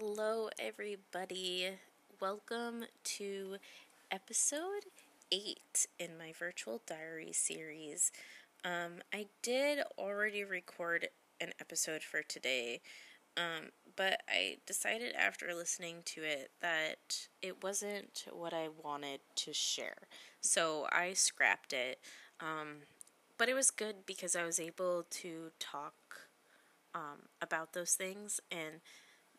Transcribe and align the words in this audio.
Hello, 0.00 0.48
everybody. 0.58 1.68
Welcome 2.18 2.84
to 3.04 3.56
episode 4.10 4.86
8 5.30 5.86
in 5.98 6.16
my 6.16 6.32
virtual 6.32 6.80
diary 6.86 7.32
series. 7.32 8.10
Um, 8.64 9.02
I 9.12 9.26
did 9.42 9.80
already 9.98 10.44
record 10.44 11.08
an 11.42 11.52
episode 11.60 12.02
for 12.02 12.22
today, 12.22 12.80
um, 13.36 13.68
but 13.94 14.22
I 14.30 14.56
decided 14.64 15.14
after 15.14 15.52
listening 15.54 15.96
to 16.06 16.22
it 16.22 16.52
that 16.62 17.28
it 17.42 17.62
wasn't 17.62 18.24
what 18.32 18.54
I 18.54 18.68
wanted 18.82 19.20
to 19.34 19.52
share. 19.52 20.08
So 20.40 20.86
I 20.90 21.12
scrapped 21.12 21.74
it. 21.74 21.98
Um, 22.40 22.84
but 23.36 23.50
it 23.50 23.54
was 23.54 23.70
good 23.70 24.06
because 24.06 24.34
I 24.34 24.46
was 24.46 24.58
able 24.58 25.04
to 25.10 25.50
talk 25.58 25.92
um, 26.94 27.28
about 27.42 27.74
those 27.74 27.92
things 27.92 28.40
and 28.50 28.80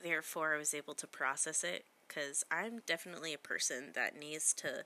therefore 0.03 0.55
I 0.55 0.57
was 0.57 0.73
able 0.73 0.93
to 0.95 1.07
process 1.07 1.63
it 1.63 1.85
because 2.07 2.43
I'm 2.51 2.81
definitely 2.85 3.33
a 3.33 3.37
person 3.37 3.91
that 3.95 4.19
needs 4.19 4.53
to 4.55 4.85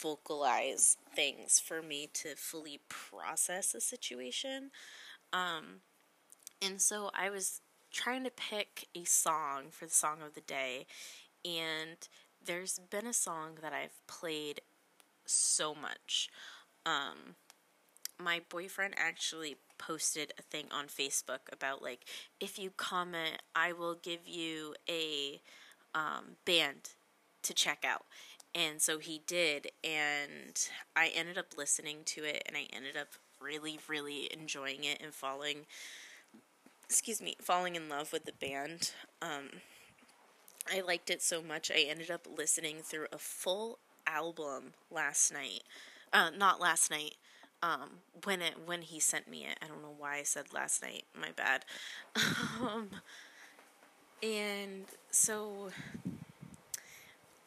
vocalize 0.00 0.96
things 1.14 1.60
for 1.60 1.82
me 1.82 2.08
to 2.12 2.34
fully 2.36 2.80
process 2.88 3.74
a 3.74 3.80
situation. 3.80 4.70
Um, 5.32 5.80
and 6.60 6.80
so 6.80 7.10
I 7.14 7.30
was 7.30 7.60
trying 7.92 8.24
to 8.24 8.30
pick 8.30 8.88
a 8.94 9.04
song 9.04 9.64
for 9.70 9.86
the 9.86 9.92
song 9.92 10.18
of 10.24 10.34
the 10.34 10.40
day, 10.40 10.86
and 11.44 11.96
there's 12.44 12.80
been 12.90 13.06
a 13.06 13.12
song 13.12 13.58
that 13.62 13.72
I've 13.72 14.06
played 14.06 14.60
so 15.26 15.74
much. 15.74 16.30
Um, 16.84 17.36
my 18.22 18.40
boyfriend 18.48 18.94
actually 18.96 19.56
posted 19.78 20.32
a 20.38 20.42
thing 20.42 20.66
on 20.70 20.86
Facebook 20.86 21.40
about 21.52 21.82
like 21.82 22.04
if 22.40 22.58
you 22.58 22.70
comment, 22.76 23.42
I 23.54 23.72
will 23.72 23.94
give 23.94 24.26
you 24.26 24.74
a 24.88 25.40
um, 25.94 26.36
band 26.44 26.90
to 27.42 27.54
check 27.54 27.84
out. 27.86 28.04
And 28.54 28.82
so 28.82 28.98
he 28.98 29.22
did, 29.26 29.68
and 29.82 30.68
I 30.94 31.10
ended 31.14 31.38
up 31.38 31.56
listening 31.56 31.98
to 32.06 32.24
it, 32.24 32.42
and 32.46 32.54
I 32.54 32.66
ended 32.70 32.98
up 32.98 33.08
really, 33.40 33.78
really 33.88 34.28
enjoying 34.30 34.84
it 34.84 35.00
and 35.02 35.14
falling, 35.14 35.64
excuse 36.84 37.22
me, 37.22 37.34
falling 37.40 37.76
in 37.76 37.88
love 37.88 38.12
with 38.12 38.26
the 38.26 38.32
band. 38.32 38.92
Um, 39.22 39.60
I 40.70 40.82
liked 40.82 41.08
it 41.08 41.22
so 41.22 41.42
much, 41.42 41.70
I 41.70 41.86
ended 41.88 42.10
up 42.10 42.26
listening 42.36 42.82
through 42.82 43.06
a 43.10 43.18
full 43.18 43.78
album 44.06 44.74
last 44.90 45.32
night. 45.32 45.62
Uh, 46.12 46.28
not 46.36 46.60
last 46.60 46.90
night, 46.90 47.14
um, 47.62 47.90
when 48.24 48.42
it 48.42 48.54
when 48.66 48.82
he 48.82 49.00
sent 49.00 49.28
me 49.28 49.44
it. 49.44 49.58
I 49.62 49.68
don't 49.68 49.82
know 49.82 49.94
why 49.96 50.16
I 50.16 50.22
said 50.22 50.52
last 50.52 50.82
night. 50.82 51.04
My 51.18 51.30
bad. 51.34 51.64
um, 52.60 52.88
and 54.22 54.84
so 55.10 55.70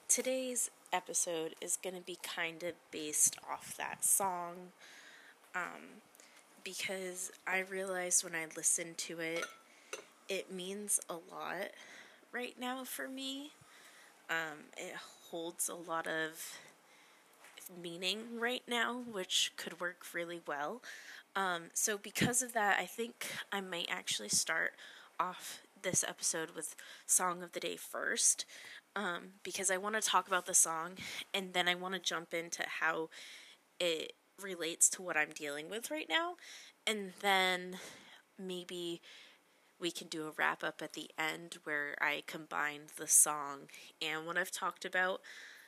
today's 0.07 0.69
episode 0.93 1.55
is 1.61 1.77
going 1.77 1.95
to 1.95 2.01
be 2.01 2.17
kind 2.23 2.63
of 2.63 2.73
based 2.91 3.37
off 3.49 3.75
that 3.77 4.03
song 4.03 4.71
um, 5.53 6.01
because 6.63 7.31
I 7.47 7.59
realized 7.59 8.23
when 8.23 8.35
I 8.35 8.45
listened 8.55 8.97
to 8.99 9.19
it, 9.19 9.45
it 10.27 10.51
means 10.51 10.99
a 11.09 11.13
lot 11.13 11.71
right 12.31 12.55
now 12.59 12.83
for 12.83 13.07
me. 13.07 13.51
Um, 14.29 14.65
it 14.77 14.95
holds 15.29 15.69
a 15.69 15.75
lot 15.75 16.07
of 16.07 16.57
meaning 17.81 18.39
right 18.39 18.63
now, 18.67 19.03
which 19.11 19.51
could 19.57 19.79
work 19.79 20.13
really 20.13 20.41
well. 20.47 20.81
Um, 21.35 21.63
so, 21.73 21.97
because 21.97 22.41
of 22.41 22.53
that, 22.53 22.77
I 22.79 22.85
think 22.85 23.27
I 23.51 23.61
might 23.61 23.87
actually 23.89 24.29
start 24.29 24.73
off 25.19 25.61
this 25.81 26.03
episode 26.07 26.51
with 26.55 26.75
Song 27.05 27.43
of 27.43 27.51
the 27.51 27.59
Day 27.59 27.75
first, 27.75 28.45
um, 28.95 29.33
because 29.43 29.69
I 29.69 29.77
want 29.77 29.95
to 29.95 30.01
talk 30.01 30.27
about 30.27 30.45
the 30.45 30.53
song 30.53 30.93
and 31.33 31.53
then 31.53 31.67
I 31.67 31.75
want 31.75 31.93
to 31.93 31.99
jump 31.99 32.33
into 32.33 32.63
how 32.81 33.09
it 33.79 34.13
relates 34.41 34.89
to 34.89 35.01
what 35.01 35.17
I'm 35.17 35.31
dealing 35.33 35.69
with 35.69 35.91
right 35.91 36.07
now, 36.09 36.35
and 36.87 37.13
then 37.21 37.77
maybe 38.39 39.01
we 39.79 39.91
can 39.91 40.07
do 40.07 40.27
a 40.27 40.31
wrap 40.37 40.63
up 40.63 40.81
at 40.81 40.93
the 40.93 41.09
end 41.17 41.57
where 41.63 41.95
I 42.01 42.23
combine 42.27 42.81
the 42.97 43.07
song 43.07 43.63
and 44.01 44.25
what 44.25 44.37
I've 44.37 44.51
talked 44.51 44.85
about 44.85 45.21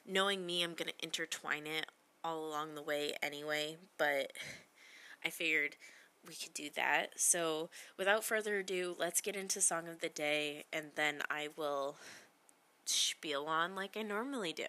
knowing 0.07 0.45
me, 0.45 0.63
I'm 0.63 0.73
going 0.73 0.89
to 0.89 1.03
intertwine 1.03 1.67
it 1.67 1.85
all 2.23 2.47
along 2.47 2.75
the 2.75 2.81
way 2.81 3.13
anyway, 3.21 3.77
but 3.97 4.31
I 5.23 5.29
figured 5.29 5.75
we 6.27 6.33
could 6.33 6.53
do 6.53 6.69
that. 6.75 7.19
So, 7.19 7.69
without 7.97 8.23
further 8.23 8.59
ado, 8.59 8.95
let's 8.97 9.21
get 9.21 9.35
into 9.35 9.61
Song 9.61 9.87
of 9.87 9.99
the 9.99 10.09
Day, 10.09 10.65
and 10.71 10.87
then 10.95 11.21
I 11.29 11.49
will 11.55 11.97
spiel 12.85 13.45
on 13.45 13.75
like 13.75 13.97
I 13.97 14.01
normally 14.01 14.53
do. 14.53 14.65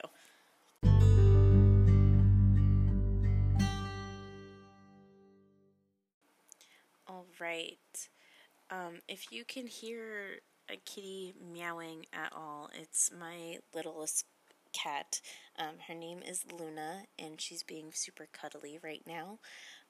All 7.07 7.27
right. 7.41 7.79
Um, 8.71 9.01
if 9.09 9.33
you 9.33 9.45
can 9.45 9.67
hear 9.67 10.41
a 10.69 10.77
kitty 10.77 11.35
meowing 11.53 12.05
at 12.13 12.33
all, 12.37 12.69
it's 12.79 13.11
my 13.19 13.59
littlest 13.75 14.27
cat. 14.83 15.21
Um, 15.59 15.77
her 15.89 15.95
name 15.95 16.21
is 16.27 16.45
Luna, 16.51 17.05
and 17.19 17.41
she's 17.41 17.63
being 17.63 17.91
super 17.93 18.29
cuddly 18.33 18.79
right 18.83 19.03
now. 19.07 19.39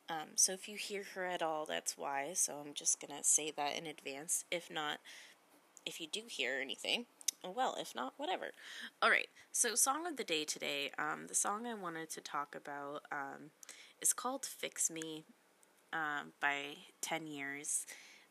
Um, 0.09 0.31
so 0.37 0.53
if 0.53 0.69
you 0.69 0.76
hear 0.76 1.04
her 1.15 1.26
at 1.26 1.43
all, 1.43 1.66
that's 1.66 1.99
why. 1.99 2.32
So 2.34 2.54
I'm 2.65 2.72
just 2.75 3.00
gonna 3.00 3.22
say 3.22 3.53
that 3.56 3.76
in 3.76 3.87
advance. 3.87 4.44
If 4.50 4.71
not, 4.71 4.99
if 5.84 6.00
you 6.00 6.06
do 6.06 6.22
hear 6.26 6.59
anything, 6.60 7.06
oh 7.44 7.50
well. 7.50 7.76
If 7.78 7.94
not, 7.94 8.15
whatever. 8.16 8.53
All 9.03 9.10
right. 9.10 9.28
So 9.53 9.75
song 9.75 10.06
of 10.06 10.16
the 10.16 10.25
day 10.25 10.44
today. 10.44 10.91
Um, 10.99 11.26
the 11.28 11.34
song 11.34 11.66
I 11.66 11.75
wanted 11.75 12.10
to 12.10 12.20
talk 12.20 12.55
about 12.55 13.03
um, 13.12 13.50
is 14.00 14.12
called 14.12 14.47
"Fix 14.47 14.91
Me" 14.91 15.25
um, 15.93 16.32
by 16.41 16.76
Ten 17.03 17.26
Years. 17.26 17.87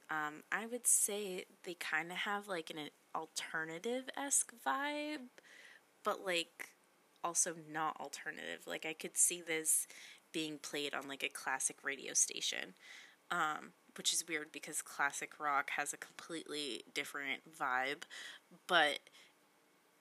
Um, 0.09 0.43
I 0.51 0.65
would 0.65 0.87
say 0.87 1.45
they 1.63 1.75
kind 1.75 2.11
of 2.11 2.17
have 2.19 2.47
like 2.47 2.69
an 2.69 2.89
alternative 3.13 4.09
esque 4.17 4.53
vibe 4.65 5.27
but 6.07 6.25
like 6.25 6.69
also 7.21 7.53
not 7.69 7.99
alternative. 7.99 8.61
Like 8.65 8.85
I 8.85 8.93
could 8.93 9.17
see 9.17 9.41
this 9.45 9.87
being 10.31 10.57
played 10.57 10.93
on 10.93 11.05
like 11.09 11.21
a 11.21 11.27
classic 11.27 11.83
radio 11.83 12.13
station. 12.13 12.75
Um, 13.29 13.73
which 13.97 14.13
is 14.13 14.23
weird 14.25 14.53
because 14.53 14.81
classic 14.81 15.37
rock 15.37 15.71
has 15.71 15.91
a 15.91 15.97
completely 15.97 16.85
different 16.93 17.41
vibe, 17.59 18.03
but 18.67 18.99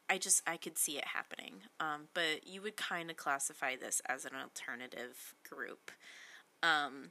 I 0.08 0.18
just 0.18 0.42
I 0.46 0.56
could 0.56 0.78
see 0.78 0.96
it 0.96 1.06
happening. 1.06 1.54
Um, 1.80 2.02
but 2.14 2.46
you 2.46 2.62
would 2.62 2.76
kind 2.76 3.10
of 3.10 3.16
classify 3.16 3.74
this 3.74 4.00
as 4.06 4.24
an 4.24 4.32
alternative 4.40 5.34
group. 5.50 5.90
Um, 6.62 7.10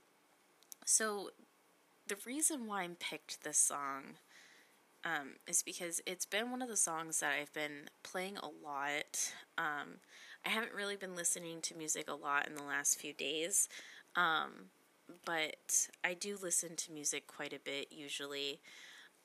so 0.85 1.31
the 2.07 2.15
reason 2.25 2.65
why 2.65 2.83
I 2.83 2.89
picked 2.97 3.43
this 3.43 3.57
song 3.57 4.19
um, 5.05 5.35
is 5.47 5.61
because 5.61 6.01
it's 6.07 6.25
been 6.25 6.49
one 6.49 6.63
of 6.63 6.67
the 6.67 6.75
songs 6.75 7.19
that 7.19 7.31
I've 7.39 7.53
been 7.53 7.89
playing 8.03 8.37
a 8.37 8.47
lot. 8.47 9.33
Um, 9.57 9.99
I 10.43 10.49
haven't 10.49 10.73
really 10.73 10.95
been 10.95 11.15
listening 11.15 11.61
to 11.61 11.77
music 11.77 12.09
a 12.09 12.15
lot 12.15 12.47
in 12.47 12.55
the 12.55 12.63
last 12.63 12.99
few 12.99 13.13
days, 13.13 13.69
um, 14.15 14.69
but 15.23 15.87
I 16.03 16.15
do 16.15 16.37
listen 16.41 16.75
to 16.75 16.91
music 16.91 17.27
quite 17.27 17.53
a 17.53 17.59
bit 17.59 17.87
usually. 17.91 18.59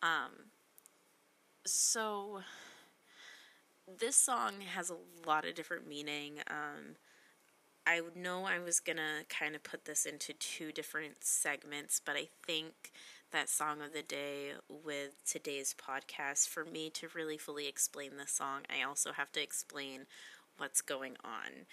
Um, 0.03 0.51
so 1.65 2.41
this 3.99 4.17
song 4.17 4.61
has 4.75 4.91
a 4.91 4.97
lot 5.27 5.47
of 5.47 5.55
different 5.55 5.89
meaning. 5.89 6.41
Um, 6.49 6.97
I 7.87 8.03
know 8.15 8.45
I 8.45 8.59
was 8.59 8.81
gonna 8.81 9.25
kind 9.29 9.55
of 9.55 9.63
put 9.63 9.87
this 9.87 10.05
into 10.05 10.35
two 10.35 10.73
different 10.73 11.25
segments, 11.25 12.01
but 12.05 12.17
I 12.17 12.29
think 12.47 12.93
that 13.33 13.49
song 13.49 13.81
of 13.81 13.93
the 13.93 14.03
day 14.03 14.53
with 14.69 15.25
today's 15.25 15.75
podcast, 15.75 16.49
for 16.49 16.65
me 16.65 16.91
to 16.91 17.09
really 17.15 17.39
fully 17.39 17.69
explain 17.69 18.17
the 18.17 18.27
song, 18.27 18.63
I 18.69 18.83
also 18.83 19.13
have 19.13 19.33
to 19.33 19.43
explain 19.43 20.07
what's 20.57 20.81
going 20.81 21.17
on 21.25 21.67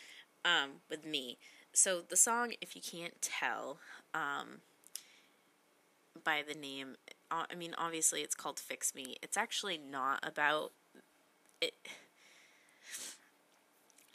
um, 0.46 0.70
with 0.90 1.06
me. 1.06 1.38
So, 1.74 2.02
the 2.08 2.16
song, 2.16 2.54
if 2.62 2.76
you 2.76 2.82
can't 2.82 3.22
tell 3.22 3.80
um, 4.14 4.62
by 6.24 6.44
the 6.48 6.58
name, 6.58 6.96
uh, 7.30 7.46
I 7.52 7.56
mean, 7.56 7.76
obviously 7.78 8.22
it's 8.22 8.36
called 8.36 8.60
Fix 8.60 8.96
Me. 8.96 9.18
It's 9.22 9.38
actually 9.38 9.78
not 9.78 10.20
about 10.24 10.72
it. 11.62 11.74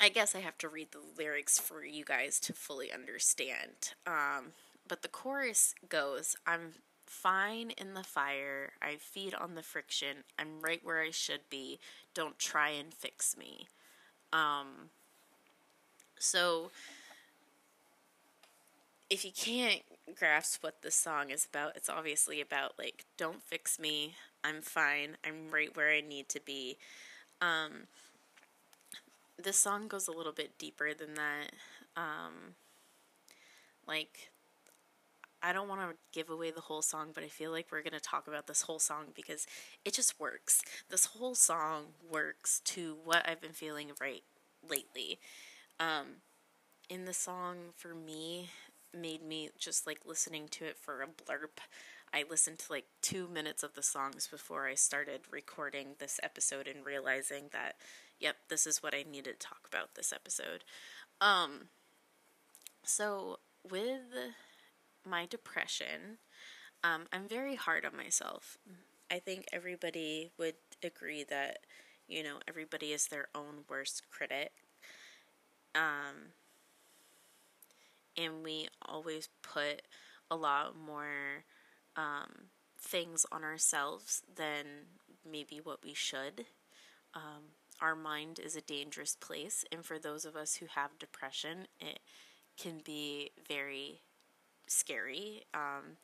I 0.01 0.09
guess 0.09 0.35
I 0.35 0.41
have 0.41 0.59
to 0.59 0.69
read 0.69 0.89
the 0.91 1.01
lyrics 1.17 1.61
for 1.61 1.85
you 1.85 2.05
guys 2.05 2.41
to 2.41 2.53
fully 2.53 2.91
understand. 2.93 3.95
Um, 4.07 4.53
but 4.89 5.03
the 5.03 5.09
chorus 5.09 5.75
goes 5.89 6.35
I'm 6.45 6.73
fine 7.13 7.71
in 7.77 7.95
the 7.95 8.03
fire. 8.03 8.73
I 8.81 8.97
feed 8.99 9.35
on 9.35 9.55
the 9.55 9.63
friction. 9.63 10.19
I'm 10.39 10.63
right 10.63 10.81
where 10.83 11.03
I 11.03 11.11
should 11.11 11.43
be. 11.51 11.79
Don't 12.15 12.39
try 12.39 12.71
and 12.71 12.93
fix 12.93 13.37
me. 13.37 13.69
Um, 14.33 14.91
so, 16.19 16.71
if 19.11 19.25
you 19.25 19.31
can't 19.31 19.83
grasp 20.19 20.63
what 20.63 20.81
this 20.81 20.95
song 20.95 21.31
is 21.31 21.45
about, 21.45 21.77
it's 21.77 21.91
obviously 21.91 22.41
about 22.41 22.79
like, 22.79 23.05
don't 23.19 23.43
fix 23.43 23.79
me. 23.79 24.15
I'm 24.43 24.63
fine. 24.63 25.19
I'm 25.25 25.51
right 25.53 25.77
where 25.77 25.91
I 25.91 26.01
need 26.01 26.31
to 26.31 26.41
be. 26.41 26.79
Um, 27.43 27.89
this 29.41 29.59
song 29.59 29.87
goes 29.87 30.09
a 30.09 30.13
little 30.13 30.33
bit 30.33 30.57
deeper 30.59 30.95
than 30.95 31.15
that. 31.15 31.51
Um, 31.97 32.55
like, 33.87 34.32
I 35.43 35.53
don't 35.53 35.69
want 35.69 35.81
to 35.81 35.97
give 36.13 36.31
away 36.31 36.51
the 36.51 36.61
whole 36.61 36.83
song, 36.83 37.09
but 37.13 37.25
I 37.25 37.29
feel 37.29 37.51
like 37.51 37.67
we're 37.73 37.83
going 37.83 37.93
to 37.93 38.01
talk 38.01 38.29
about 38.29 38.47
this 38.47 38.63
whole 38.63 38.79
song 38.79 39.07
because 39.15 39.47
it 39.85 39.93
just 39.93 40.21
works. 40.21 40.63
This 40.89 41.07
whole 41.07 41.35
song 41.35 41.87
works 42.09 42.61
to 42.67 42.97
what 43.05 43.29
I've 43.29 43.41
been 43.41 43.53
feeling 43.53 43.91
right 44.01 44.23
lately. 44.69 45.19
Um, 45.81 46.19
in 46.89 47.07
the 47.07 47.15
song, 47.15 47.57
for 47.77 47.95
me, 47.95 48.51
made 48.97 49.23
me 49.23 49.51
just 49.59 49.87
like 49.87 50.01
listening 50.07 50.47
to 50.53 50.65
it 50.65 50.77
for 50.77 51.03
a 51.03 51.07
blurb. 51.07 51.59
I 52.15 52.25
listened 52.29 52.59
to 52.61 52.73
like 52.73 52.85
two 53.01 53.27
minutes 53.27 53.63
of 53.63 53.75
the 53.75 53.83
songs 53.83 54.29
before 54.29 54.69
I 54.69 54.75
started 54.75 55.23
recording 55.31 55.97
this 55.99 56.21
episode 56.23 56.69
and 56.69 56.85
realizing 56.85 57.45
that, 57.53 57.77
yep, 58.21 58.37
this 58.49 58.67
is 58.67 58.83
what 58.83 58.95
I 58.95 59.05
needed 59.11 59.41
to 59.41 59.47
talk 59.47 59.67
about 59.67 59.95
this 59.95 60.13
episode. 60.13 60.63
Um, 61.21 61.69
so 62.85 63.39
with 63.69 64.03
my 65.09 65.27
depression, 65.27 66.19
um, 66.85 67.07
I'm 67.13 67.29
very 67.29 67.55
hard 67.55 67.85
on 67.85 67.97
myself. 67.97 68.59
I 69.11 69.19
think 69.19 69.47
everybody 69.53 70.31
would 70.39 70.55
agree 70.83 71.25
that, 71.29 71.59
you 72.09 72.23
know, 72.23 72.37
everybody 72.49 72.93
is 72.93 73.07
their 73.07 73.29
own 73.35 73.65
worst 73.69 74.03
critic. 74.11 74.53
Um, 75.75 76.33
and 78.17 78.43
we 78.43 78.69
always 78.87 79.29
put 79.43 79.83
a 80.31 80.37
lot 80.37 80.75
more 80.77 81.45
um, 81.97 82.49
things 82.81 83.25
on 83.31 83.45
ourselves 83.45 84.23
than 84.35 84.65
maybe 85.31 85.61
what 85.63 85.85
we 85.85 85.95
should. 85.95 86.47
Um, 87.15 87.53
our 87.81 87.95
mind 87.95 88.39
is 88.39 88.57
a 88.57 88.61
dangerous 88.61 89.17
place, 89.17 89.65
and 89.73 89.85
for 89.85 89.99
those 89.99 90.25
of 90.25 90.37
us 90.37 90.57
who 90.57 90.67
have 90.75 90.99
depression, 90.99 91.67
it 91.81 92.01
can 92.57 92.81
be 92.85 93.33
very 93.49 94.03
scary. 94.67 95.45
Um, 95.55 95.97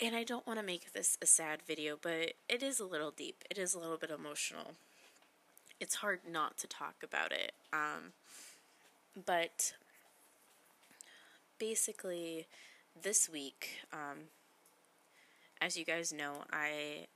and 0.00 0.16
I 0.16 0.24
don't 0.24 0.46
want 0.46 0.58
to 0.58 0.64
make 0.64 0.92
this 0.92 1.16
a 1.22 1.26
sad 1.26 1.60
video, 1.66 1.96
but 2.00 2.34
it 2.48 2.62
is 2.62 2.80
a 2.80 2.84
little 2.84 3.10
deep. 3.10 3.44
It 3.50 3.58
is 3.58 3.74
a 3.74 3.78
little 3.78 3.96
bit 3.96 4.10
emotional. 4.10 4.72
It's 5.80 5.96
hard 5.96 6.20
not 6.28 6.58
to 6.58 6.66
talk 6.66 6.96
about 7.02 7.32
it. 7.32 7.52
Um, 7.72 8.12
but 9.26 9.74
basically, 11.58 12.46
this 13.00 13.28
week, 13.28 13.80
um, 13.92 14.28
as 15.60 15.76
you 15.76 15.84
guys 15.84 16.12
know, 16.12 16.44
I 16.52 17.06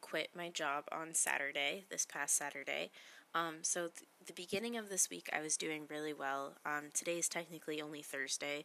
quit 0.00 0.30
my 0.36 0.48
job 0.48 0.84
on 0.90 1.14
Saturday, 1.14 1.84
this 1.90 2.04
past 2.04 2.36
Saturday. 2.36 2.90
Um, 3.34 3.56
so 3.62 3.88
th- 3.88 4.08
the 4.26 4.32
beginning 4.34 4.76
of 4.76 4.90
this 4.90 5.08
week, 5.08 5.28
I 5.32 5.40
was 5.40 5.56
doing 5.56 5.84
really 5.88 6.12
well. 6.12 6.54
Um, 6.66 6.90
today 6.92 7.18
is 7.18 7.28
technically 7.28 7.80
only 7.80 8.02
Thursday, 8.02 8.64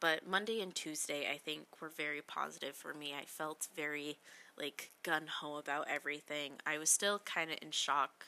but 0.00 0.26
Monday 0.26 0.60
and 0.60 0.74
Tuesday, 0.74 1.28
I 1.32 1.38
think, 1.38 1.80
were 1.80 1.88
very 1.88 2.20
positive 2.20 2.74
for 2.74 2.92
me. 2.94 3.14
I 3.18 3.24
felt 3.24 3.68
very 3.74 4.18
like 4.58 4.90
gun 5.04 5.26
ho 5.40 5.56
about 5.56 5.86
everything. 5.88 6.54
I 6.66 6.78
was 6.78 6.90
still 6.90 7.20
kind 7.20 7.50
of 7.50 7.58
in 7.62 7.70
shock, 7.70 8.26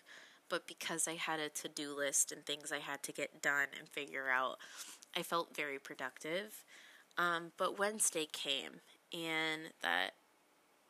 but 0.49 0.69
because 0.69 1.09
I 1.09 1.15
had 1.15 1.41
a 1.41 1.49
to 1.49 1.69
do 1.69 1.97
list 1.97 2.31
and 2.31 2.47
things 2.47 2.71
I 2.71 2.79
had 2.79 3.03
to 3.05 3.13
get 3.13 3.43
done 3.43 3.69
and 3.79 3.89
figure 3.89 4.29
out, 4.31 4.59
I 5.17 5.23
felt 5.23 5.57
very 5.57 5.81
productive. 5.81 6.65
Um, 7.19 7.51
but 7.57 7.79
Wednesday 7.79 8.27
came, 8.33 8.81
and 9.13 9.73
that 9.83 10.13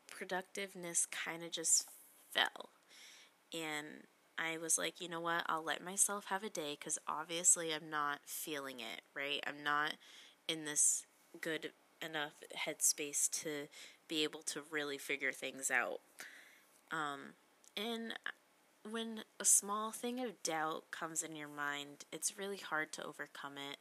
productiveness 0.09 1.07
kind 1.07 1.43
of 1.43 1.51
just 1.51 1.87
fell. 2.31 2.69
And 3.51 4.05
I 4.41 4.57
was 4.57 4.77
like, 4.77 4.99
you 4.99 5.07
know 5.07 5.19
what? 5.19 5.43
I'll 5.47 5.63
let 5.63 5.83
myself 5.83 6.25
have 6.25 6.43
a 6.43 6.49
day 6.49 6.75
because 6.79 6.97
obviously 7.07 7.73
I'm 7.73 7.89
not 7.89 8.21
feeling 8.25 8.79
it, 8.79 9.01
right? 9.15 9.43
I'm 9.45 9.63
not 9.63 9.93
in 10.47 10.65
this 10.65 11.05
good 11.39 11.71
enough 12.03 12.33
headspace 12.57 13.29
to 13.43 13.67
be 14.07 14.23
able 14.23 14.41
to 14.41 14.61
really 14.71 14.97
figure 14.97 15.31
things 15.31 15.69
out. 15.69 15.99
Um, 16.91 17.33
and 17.77 18.13
when 18.89 19.23
a 19.39 19.45
small 19.45 19.91
thing 19.91 20.19
of 20.19 20.41
doubt 20.41 20.85
comes 20.89 21.21
in 21.21 21.35
your 21.35 21.47
mind, 21.47 22.05
it's 22.11 22.37
really 22.37 22.57
hard 22.57 22.91
to 22.93 23.05
overcome 23.05 23.53
it, 23.57 23.77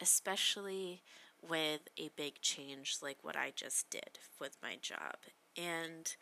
especially 0.00 1.02
with 1.46 1.80
a 1.98 2.10
big 2.16 2.40
change 2.42 2.98
like 3.02 3.18
what 3.22 3.36
I 3.36 3.52
just 3.56 3.88
did 3.90 4.18
with 4.38 4.56
my 4.62 4.76
job. 4.80 5.16
And 5.56 6.14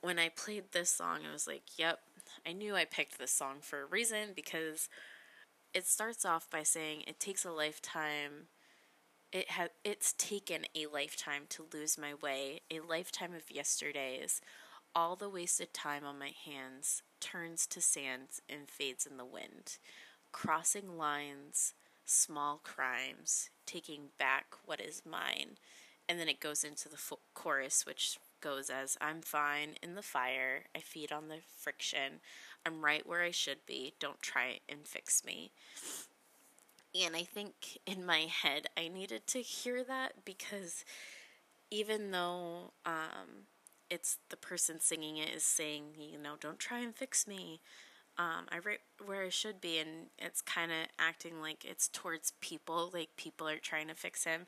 when 0.00 0.18
I 0.18 0.30
played 0.30 0.72
this 0.72 0.90
song, 0.90 1.20
I 1.28 1.32
was 1.32 1.46
like, 1.46 1.62
yep, 1.78 2.00
I 2.46 2.52
knew 2.52 2.74
I 2.74 2.84
picked 2.84 3.18
this 3.18 3.32
song 3.32 3.56
for 3.60 3.82
a 3.82 3.86
reason 3.86 4.30
because 4.34 4.88
it 5.74 5.86
starts 5.86 6.24
off 6.24 6.50
by 6.50 6.62
saying 6.62 7.04
it 7.06 7.20
takes 7.20 7.44
a 7.44 7.50
lifetime 7.50 8.48
it 9.32 9.50
has 9.52 9.70
it's 9.82 10.12
taken 10.12 10.66
a 10.74 10.86
lifetime 10.86 11.44
to 11.48 11.66
lose 11.72 11.96
my 11.96 12.12
way, 12.14 12.60
a 12.70 12.80
lifetime 12.80 13.34
of 13.34 13.50
yesterdays. 13.50 14.40
All 14.94 15.16
the 15.16 15.30
wasted 15.30 15.72
time 15.72 16.04
on 16.04 16.18
my 16.18 16.32
hands 16.44 17.02
turns 17.18 17.66
to 17.68 17.80
sand 17.80 18.28
and 18.48 18.68
fades 18.68 19.06
in 19.06 19.16
the 19.16 19.24
wind. 19.24 19.78
Crossing 20.32 20.98
lines, 20.98 21.72
small 22.04 22.60
crimes, 22.62 23.48
taking 23.64 24.08
back 24.18 24.46
what 24.66 24.80
is 24.80 25.02
mine. 25.10 25.56
And 26.06 26.20
then 26.20 26.28
it 26.28 26.40
goes 26.40 26.62
into 26.62 26.90
the 26.90 27.00
chorus, 27.32 27.86
which 27.86 28.18
goes 28.42 28.68
as 28.68 28.98
I'm 29.00 29.22
fine 29.22 29.76
in 29.82 29.94
the 29.94 30.02
fire, 30.02 30.64
I 30.76 30.80
feed 30.80 31.12
on 31.12 31.28
the 31.28 31.38
friction, 31.56 32.20
I'm 32.66 32.84
right 32.84 33.06
where 33.06 33.22
I 33.22 33.30
should 33.30 33.64
be, 33.66 33.94
don't 33.98 34.20
try 34.20 34.60
and 34.68 34.86
fix 34.86 35.24
me. 35.24 35.52
And 37.00 37.16
I 37.16 37.22
think 37.22 37.78
in 37.86 38.04
my 38.04 38.26
head, 38.42 38.66
I 38.76 38.88
needed 38.88 39.26
to 39.28 39.38
hear 39.38 39.82
that 39.84 40.24
because 40.26 40.84
even 41.70 42.10
though 42.10 42.72
um, 42.84 43.46
it's 43.88 44.18
the 44.28 44.36
person 44.36 44.78
singing 44.78 45.16
it 45.16 45.30
is 45.34 45.42
saying, 45.42 45.84
you 45.98 46.18
know, 46.18 46.34
don't 46.38 46.58
try 46.58 46.80
and 46.80 46.94
fix 46.94 47.26
me, 47.26 47.60
um, 48.18 48.46
I 48.50 48.58
right 48.58 48.80
where 49.04 49.22
I 49.22 49.30
should 49.30 49.60
be, 49.60 49.78
and 49.78 50.08
it's 50.18 50.42
kind 50.42 50.70
of 50.70 50.88
acting 50.98 51.40
like 51.40 51.64
it's 51.64 51.88
towards 51.88 52.32
people, 52.42 52.90
like 52.92 53.16
people 53.16 53.48
are 53.48 53.56
trying 53.56 53.88
to 53.88 53.94
fix 53.94 54.24
him. 54.24 54.46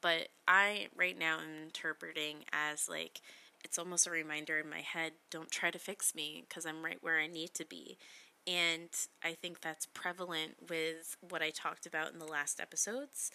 But 0.00 0.28
I 0.48 0.88
right 0.96 1.18
now 1.18 1.38
am 1.40 1.62
interpreting 1.64 2.38
as 2.52 2.88
like 2.88 3.20
it's 3.64 3.78
almost 3.78 4.06
a 4.06 4.10
reminder 4.10 4.58
in 4.58 4.70
my 4.70 4.80
head 4.80 5.12
don't 5.30 5.50
try 5.50 5.70
to 5.70 5.78
fix 5.78 6.14
me 6.14 6.44
because 6.48 6.64
I'm 6.64 6.84
right 6.84 6.98
where 7.00 7.18
I 7.18 7.26
need 7.26 7.54
to 7.54 7.64
be. 7.64 7.98
And 8.46 8.88
I 9.22 9.34
think 9.34 9.60
that's 9.60 9.86
prevalent 9.86 10.68
with 10.68 11.16
what 11.20 11.42
I 11.42 11.50
talked 11.50 11.86
about 11.86 12.12
in 12.12 12.18
the 12.18 12.24
last 12.26 12.58
episodes, 12.60 13.30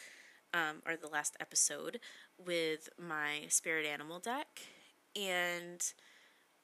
um, 0.54 0.82
or 0.86 0.96
the 0.96 1.08
last 1.08 1.36
episode 1.40 2.00
with 2.44 2.90
my 3.00 3.44
spirit 3.50 3.86
animal 3.86 4.20
deck. 4.20 4.62
And 5.16 5.82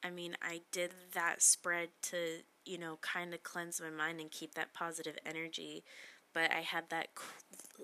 I 0.02 0.10
mean, 0.10 0.36
I 0.42 0.62
did 0.72 0.92
that 1.14 1.42
spread 1.42 1.90
to 2.04 2.16
you 2.64 2.78
know, 2.78 2.96
kind 3.00 3.34
of 3.34 3.42
cleanse 3.42 3.80
my 3.80 3.90
mind 3.90 4.20
and 4.20 4.30
keep 4.30 4.54
that 4.54 4.72
positive 4.72 5.18
energy. 5.26 5.82
But 6.32 6.52
I 6.52 6.60
had 6.60 6.84
that 6.90 7.08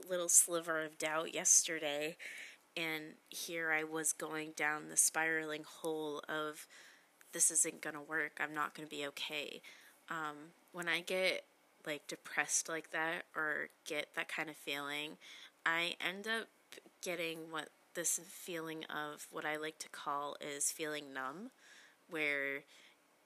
little 0.09 0.29
sliver 0.29 0.85
of 0.85 0.99
doubt 0.99 1.35
yesterday, 1.35 2.17
and 2.77 3.15
here 3.29 3.73
I 3.73 3.85
was 3.85 4.13
going 4.13 4.53
down 4.57 4.89
the 4.89 4.97
spiraling 4.97 5.65
hole 5.65 6.23
of 6.29 6.67
this 7.33 7.51
isn't 7.51 7.83
going 7.83 7.95
to 7.95 8.03
work. 8.03 8.39
I'm 8.41 8.55
not 8.55 8.75
going 8.75 8.89
to 8.89 8.95
be 8.95 9.07
okay. 9.09 9.63
Um, 10.09 10.53
when 10.73 10.89
I 10.89 11.01
get 11.01 11.45
like 11.87 12.07
depressed 12.07 12.69
like 12.69 12.91
that 12.91 13.25
or 13.35 13.69
get 13.87 14.09
that 14.15 14.29
kind 14.29 14.49
of 14.49 14.57
feeling, 14.57 15.17
I 15.65 15.95
end 16.07 16.27
up 16.27 16.49
getting 17.03 17.51
what 17.51 17.69
this 17.95 18.21
feeling 18.27 18.85
of 18.85 19.27
what 19.31 19.45
I 19.45 19.57
like 19.57 19.79
to 19.81 19.89
call 19.89 20.37
is 20.41 20.71
feeling 20.71 21.13
numb, 21.13 21.51
where 22.09 22.65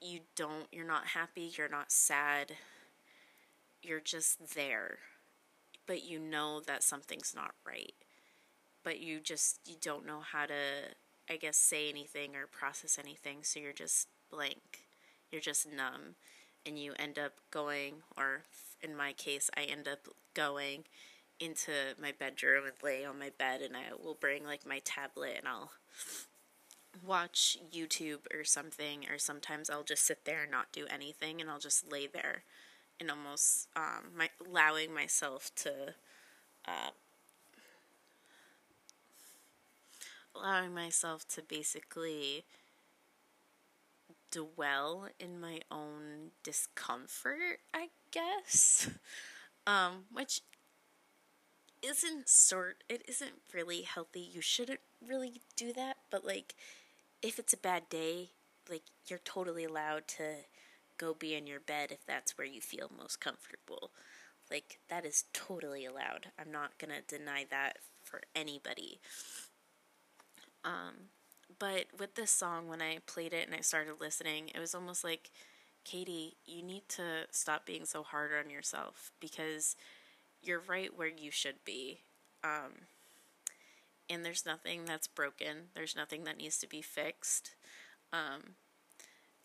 you 0.01 0.21
don't, 0.35 0.67
you're 0.71 0.85
not 0.85 1.07
happy, 1.07 1.51
you're 1.57 1.69
not 1.69 1.91
sad, 1.91 2.53
you're 3.81 3.99
just 3.99 4.55
there. 4.55 4.97
But 5.85 6.03
you 6.03 6.19
know 6.19 6.61
that 6.65 6.83
something's 6.83 7.33
not 7.35 7.53
right. 7.65 7.93
But 8.83 8.99
you 8.99 9.19
just, 9.19 9.59
you 9.65 9.75
don't 9.81 10.05
know 10.05 10.19
how 10.19 10.45
to, 10.45 10.53
I 11.29 11.37
guess, 11.37 11.57
say 11.57 11.89
anything 11.89 12.35
or 12.35 12.47
process 12.47 12.99
anything, 12.99 13.39
so 13.43 13.59
you're 13.59 13.73
just 13.73 14.07
blank. 14.29 14.85
You're 15.31 15.41
just 15.41 15.67
numb. 15.67 16.15
And 16.65 16.79
you 16.79 16.93
end 16.97 17.19
up 17.19 17.33
going, 17.51 17.95
or 18.17 18.43
in 18.81 18.95
my 18.95 19.13
case, 19.13 19.49
I 19.57 19.63
end 19.63 19.87
up 19.87 20.07
going 20.33 20.85
into 21.39 21.71
my 22.01 22.13
bedroom 22.17 22.65
and 22.65 22.73
lay 22.81 23.03
on 23.03 23.19
my 23.19 23.31
bed 23.37 23.61
and 23.61 23.75
I 23.75 23.93
will 24.01 24.13
bring 24.13 24.45
like 24.45 24.65
my 24.65 24.79
tablet 24.85 25.35
and 25.37 25.47
I'll 25.47 25.71
watch 27.05 27.57
YouTube 27.73 28.19
or 28.33 28.43
something, 28.43 29.05
or 29.09 29.17
sometimes 29.17 29.69
I'll 29.69 29.83
just 29.83 30.05
sit 30.05 30.25
there 30.25 30.43
and 30.43 30.51
not 30.51 30.71
do 30.71 30.85
anything, 30.89 31.41
and 31.41 31.49
I'll 31.49 31.59
just 31.59 31.91
lay 31.91 32.07
there 32.07 32.43
and 32.99 33.09
almost 33.11 33.67
um, 33.75 34.11
my, 34.17 34.29
allowing 34.47 34.93
myself 34.93 35.51
to. 35.55 35.95
Uh, 36.67 36.91
allowing 40.35 40.73
myself 40.73 41.27
to 41.29 41.41
basically 41.41 42.45
dwell 44.31 45.07
in 45.19 45.39
my 45.39 45.59
own 45.71 46.31
discomfort, 46.43 47.59
I 47.73 47.89
guess. 48.11 48.89
Um, 49.65 50.07
which 50.11 50.41
isn't 51.81 52.29
sort 52.29 52.83
it 52.89 53.03
isn't 53.07 53.41
really 53.53 53.81
healthy. 53.81 54.21
You 54.21 54.41
shouldn't 54.41 54.79
really 55.05 55.41
do 55.55 55.73
that, 55.73 55.97
but 56.09 56.25
like 56.25 56.55
if 57.21 57.39
it's 57.39 57.53
a 57.53 57.57
bad 57.57 57.89
day, 57.89 58.31
like 58.69 58.83
you're 59.07 59.19
totally 59.19 59.65
allowed 59.65 60.07
to 60.09 60.23
go 60.97 61.13
be 61.13 61.35
in 61.35 61.47
your 61.47 61.59
bed 61.59 61.91
if 61.91 62.05
that's 62.05 62.37
where 62.37 62.47
you 62.47 62.61
feel 62.61 62.91
most 62.97 63.19
comfortable. 63.19 63.91
Like 64.51 64.79
that 64.89 65.05
is 65.05 65.25
totally 65.33 65.85
allowed. 65.85 66.27
I'm 66.39 66.51
not 66.51 66.77
going 66.77 66.91
to 66.91 67.17
deny 67.17 67.45
that 67.49 67.77
for 68.03 68.21
anybody. 68.35 68.99
Um 70.63 71.09
but 71.59 71.85
with 71.99 72.15
this 72.15 72.31
song 72.31 72.67
when 72.67 72.81
I 72.81 72.97
played 73.05 73.33
it 73.33 73.47
and 73.47 73.55
I 73.55 73.61
started 73.61 73.95
listening, 73.99 74.49
it 74.53 74.59
was 74.59 74.73
almost 74.73 75.03
like 75.03 75.29
Katie, 75.83 76.37
you 76.45 76.63
need 76.63 76.87
to 76.89 77.25
stop 77.31 77.65
being 77.65 77.85
so 77.85 78.03
hard 78.03 78.31
on 78.33 78.49
yourself 78.49 79.11
because 79.19 79.75
you're 80.41 80.61
right 80.67 80.95
where 80.95 81.09
you 81.09 81.31
should 81.31 81.63
be. 81.65 81.99
Um, 82.43 82.87
and 84.09 84.25
there's 84.25 84.45
nothing 84.45 84.85
that's 84.85 85.07
broken, 85.07 85.69
there's 85.75 85.95
nothing 85.95 86.23
that 86.25 86.37
needs 86.37 86.57
to 86.59 86.67
be 86.67 86.81
fixed. 86.81 87.55
Um, 88.11 88.55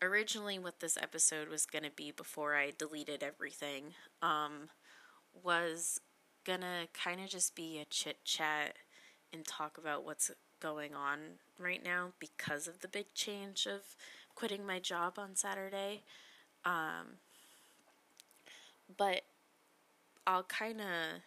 originally, 0.01 0.59
what 0.59 0.79
this 0.79 0.97
episode 0.97 1.49
was 1.49 1.65
going 1.65 1.83
to 1.83 1.91
be 1.91 2.11
before 2.11 2.55
I 2.55 2.71
deleted 2.77 3.23
everything 3.23 3.93
um, 4.21 4.69
was 5.43 5.99
going 6.45 6.61
to 6.61 6.87
kind 6.93 7.21
of 7.21 7.29
just 7.29 7.55
be 7.55 7.79
a 7.79 7.85
chit 7.85 8.23
chat 8.23 8.75
and 9.33 9.45
talk 9.45 9.77
about 9.77 10.05
what's 10.05 10.31
going 10.61 10.93
on 10.93 11.19
right 11.57 11.83
now 11.83 12.09
because 12.19 12.67
of 12.67 12.79
the 12.79 12.87
big 12.87 13.13
change 13.13 13.65
of 13.65 13.95
quitting 14.35 14.65
my 14.65 14.79
job 14.79 15.17
on 15.17 15.35
Saturday. 15.35 16.03
Um, 16.65 17.17
but 18.97 19.21
I'll 20.25 20.43
kind 20.43 20.81
of, 20.81 21.21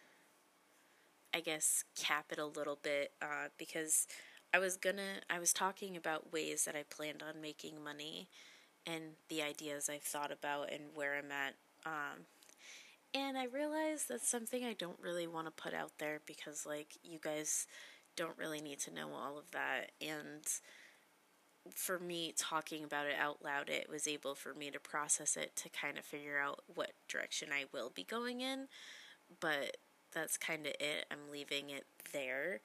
I 1.35 1.41
guess, 1.41 1.85
cap 1.97 2.27
it 2.31 2.39
a 2.39 2.47
little 2.47 2.79
bit 2.83 3.13
uh, 3.21 3.49
because 3.59 4.07
I 4.55 4.59
was 4.59 4.77
gonna, 4.77 5.21
I 5.31 5.39
was 5.39 5.53
talking 5.53 5.97
about 5.97 6.33
ways 6.33 6.65
that 6.65 6.77
I 6.77 6.85
planned 6.89 7.23
on 7.23 7.41
making 7.41 7.83
money 7.83 8.29
and 8.87 9.03
the 9.29 9.43
ideas 9.43 9.89
I've 9.89 10.03
thought 10.03 10.33
about 10.33 10.73
and 10.73 10.85
where 10.95 11.15
I'm 11.15 11.31
at. 11.31 11.55
Um, 11.85 12.27
and 13.15 13.37
I 13.37 13.45
realize 13.45 14.07
that's 14.09 14.29
something 14.29 14.65
I 14.65 14.73
don't 14.73 14.99
really 15.01 15.27
want 15.27 15.47
to 15.47 15.63
put 15.63 15.75
out 15.75 15.93
there 15.99 16.21
because, 16.27 16.65
like, 16.65 16.99
you 17.03 17.19
guys 17.21 17.67
don't 18.17 18.39
really 18.39 18.61
need 18.61 18.79
to 18.81 18.95
know 18.95 19.11
all 19.15 19.39
of 19.39 19.51
that. 19.51 19.93
And 20.01 20.45
for 21.75 21.99
me 21.99 22.35
talking 22.37 22.85
about 22.85 23.07
it 23.07 23.17
out 23.19 23.45
loud, 23.45 23.69
it 23.69 23.89
was 23.91 24.09
able 24.09 24.35
for 24.35 24.55
me 24.55 24.71
to 24.71 24.81
process 24.81 25.37
it 25.37 25.55
to 25.57 25.69
kind 25.69 25.99
of 25.99 26.05
figure 26.05 26.39
out 26.39 26.61
what 26.67 26.93
direction 27.09 27.49
I 27.53 27.65
will 27.73 27.91
be 27.95 28.05
going 28.05 28.41
in. 28.41 28.69
But 29.41 29.77
that's 30.13 30.37
kind 30.37 30.67
of 30.67 30.73
it. 30.81 31.07
I'm 31.11 31.31
leaving 31.31 31.71
it 31.71 31.85
there. 32.13 32.61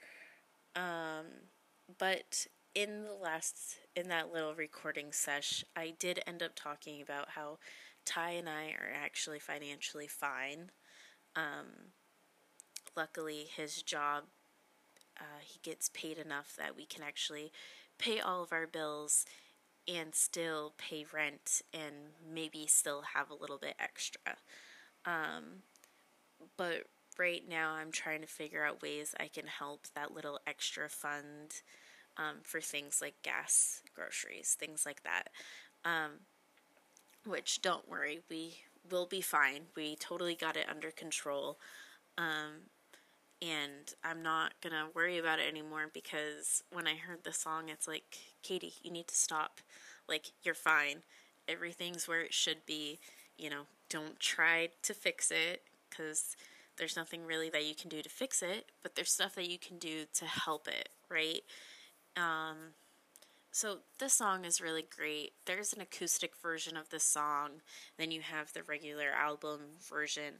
Um, 0.76 1.26
but 1.98 2.48
in 2.76 3.04
the 3.04 3.14
last, 3.14 3.78
in 3.98 4.10
that 4.10 4.32
little 4.32 4.54
recording 4.54 5.12
sesh, 5.12 5.66
I 5.75 5.92
did 5.98 6.22
end 6.27 6.44
up 6.44 6.51
talking 6.56 7.01
about 7.01 7.30
how 7.30 7.58
Ty 8.06 8.32
and 8.32 8.48
I 8.48 8.68
are 8.80 8.94
actually 8.94 9.39
financially 9.39 10.06
fine. 10.06 10.70
Um, 11.36 11.94
luckily, 12.96 13.48
his 13.56 13.82
job, 13.82 14.25
uh, 15.20 15.42
he 15.44 15.60
gets 15.63 15.89
paid 15.89 16.20
enough 16.20 16.56
that 16.60 16.77
we 16.77 16.86
can 16.86 17.01
actually 17.01 17.51
pay 17.98 18.20
all 18.20 18.44
of 18.44 18.54
our 18.54 18.68
bills 18.68 19.25
and 19.88 20.13
still 20.13 20.75
pay 20.77 21.04
rent 21.12 21.63
and 21.74 21.96
maybe 22.32 22.68
still 22.68 23.01
have 23.16 23.32
a 23.32 23.36
little 23.36 23.58
bit 23.58 23.74
extra. 23.80 24.36
Um, 25.06 25.63
but 26.56 26.84
right 27.18 27.42
now, 27.50 27.72
I'm 27.72 27.92
trying 27.92 28.22
to 28.22 28.27
figure 28.27 28.63
out 28.63 28.84
ways 28.84 29.16
I 29.20 29.27
can 29.27 29.48
help 29.48 29.88
that 29.96 30.13
little 30.13 30.39
extra 30.46 30.88
fund 30.88 31.63
um, 32.18 32.38
for 32.44 32.62
things 32.62 33.00
like 33.02 33.16
gas, 33.24 33.82
groceries, 33.96 34.56
things 34.60 34.86
like 34.86 35.04
that. 35.04 35.30
Um, 35.86 36.12
which, 37.26 37.62
don't 37.62 37.88
worry, 37.90 38.22
we 38.30 38.60
will 38.90 39.06
be 39.06 39.22
fine. 39.22 39.64
We 39.76 39.96
totally 39.96 40.36
got 40.36 40.56
it 40.58 40.68
under 40.70 40.92
control. 40.92 41.58
Um, 42.18 42.70
and 43.42 43.94
I'm 44.04 44.24
not 44.24 44.54
gonna 44.62 44.88
worry 44.96 45.18
about 45.18 45.40
it 45.40 45.48
anymore 45.48 45.90
because 45.94 46.64
when 46.72 46.88
I 46.88 46.96
heard 46.96 47.24
the 47.24 47.34
song, 47.34 47.70
it's 47.70 47.88
like, 47.88 48.18
Katie, 48.42 48.74
you 48.82 48.92
need 48.92 49.08
to 49.08 49.16
stop. 49.16 49.62
Like, 50.08 50.32
you're 50.44 50.56
fine. 50.56 51.04
Everything's 51.48 52.08
where 52.08 52.22
it 52.22 52.34
should 52.34 52.66
be. 52.66 53.00
You 53.38 53.50
know, 53.50 53.62
don't 53.90 54.20
try 54.20 54.70
to 54.82 54.94
fix 54.94 55.32
it 55.32 55.62
because 55.90 56.36
there's 56.78 56.96
nothing 56.96 57.26
really 57.26 57.50
that 57.50 57.66
you 57.66 57.76
can 57.76 57.90
do 57.90 58.02
to 58.02 58.10
fix 58.10 58.42
it, 58.42 58.72
but 58.84 58.96
there's 58.96 59.12
stuff 59.12 59.36
that 59.36 59.50
you 59.50 59.58
can 59.60 59.78
do 59.78 60.06
to 60.14 60.26
help 60.26 60.68
it, 60.68 60.90
right? 61.10 61.42
Um, 62.18 62.74
so 63.52 63.78
this 64.00 64.14
song 64.14 64.44
is 64.46 64.62
really 64.62 64.86
great. 64.96 65.34
There's 65.46 65.74
an 65.74 65.82
acoustic 65.82 66.36
version 66.42 66.76
of 66.76 66.90
this 66.90 67.04
song, 67.04 67.62
then 67.98 68.12
you 68.12 68.22
have 68.22 68.54
the 68.54 68.64
regular 68.64 69.12
album 69.12 69.62
version. 69.88 70.36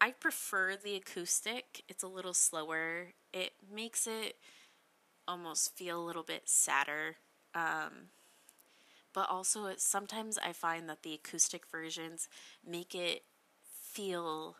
I 0.00 0.10
prefer 0.10 0.76
the 0.76 0.96
acoustic. 0.96 1.84
It's 1.88 2.02
a 2.02 2.08
little 2.08 2.34
slower. 2.34 3.12
It 3.32 3.52
makes 3.72 4.06
it 4.06 4.36
almost 5.28 5.76
feel 5.76 6.02
a 6.02 6.04
little 6.04 6.22
bit 6.22 6.48
sadder. 6.48 7.16
Um, 7.54 8.08
but 9.12 9.28
also, 9.28 9.66
it, 9.66 9.80
sometimes 9.80 10.38
I 10.38 10.52
find 10.52 10.88
that 10.88 11.02
the 11.02 11.14
acoustic 11.14 11.66
versions 11.70 12.28
make 12.66 12.94
it 12.94 13.22
feel 13.62 14.56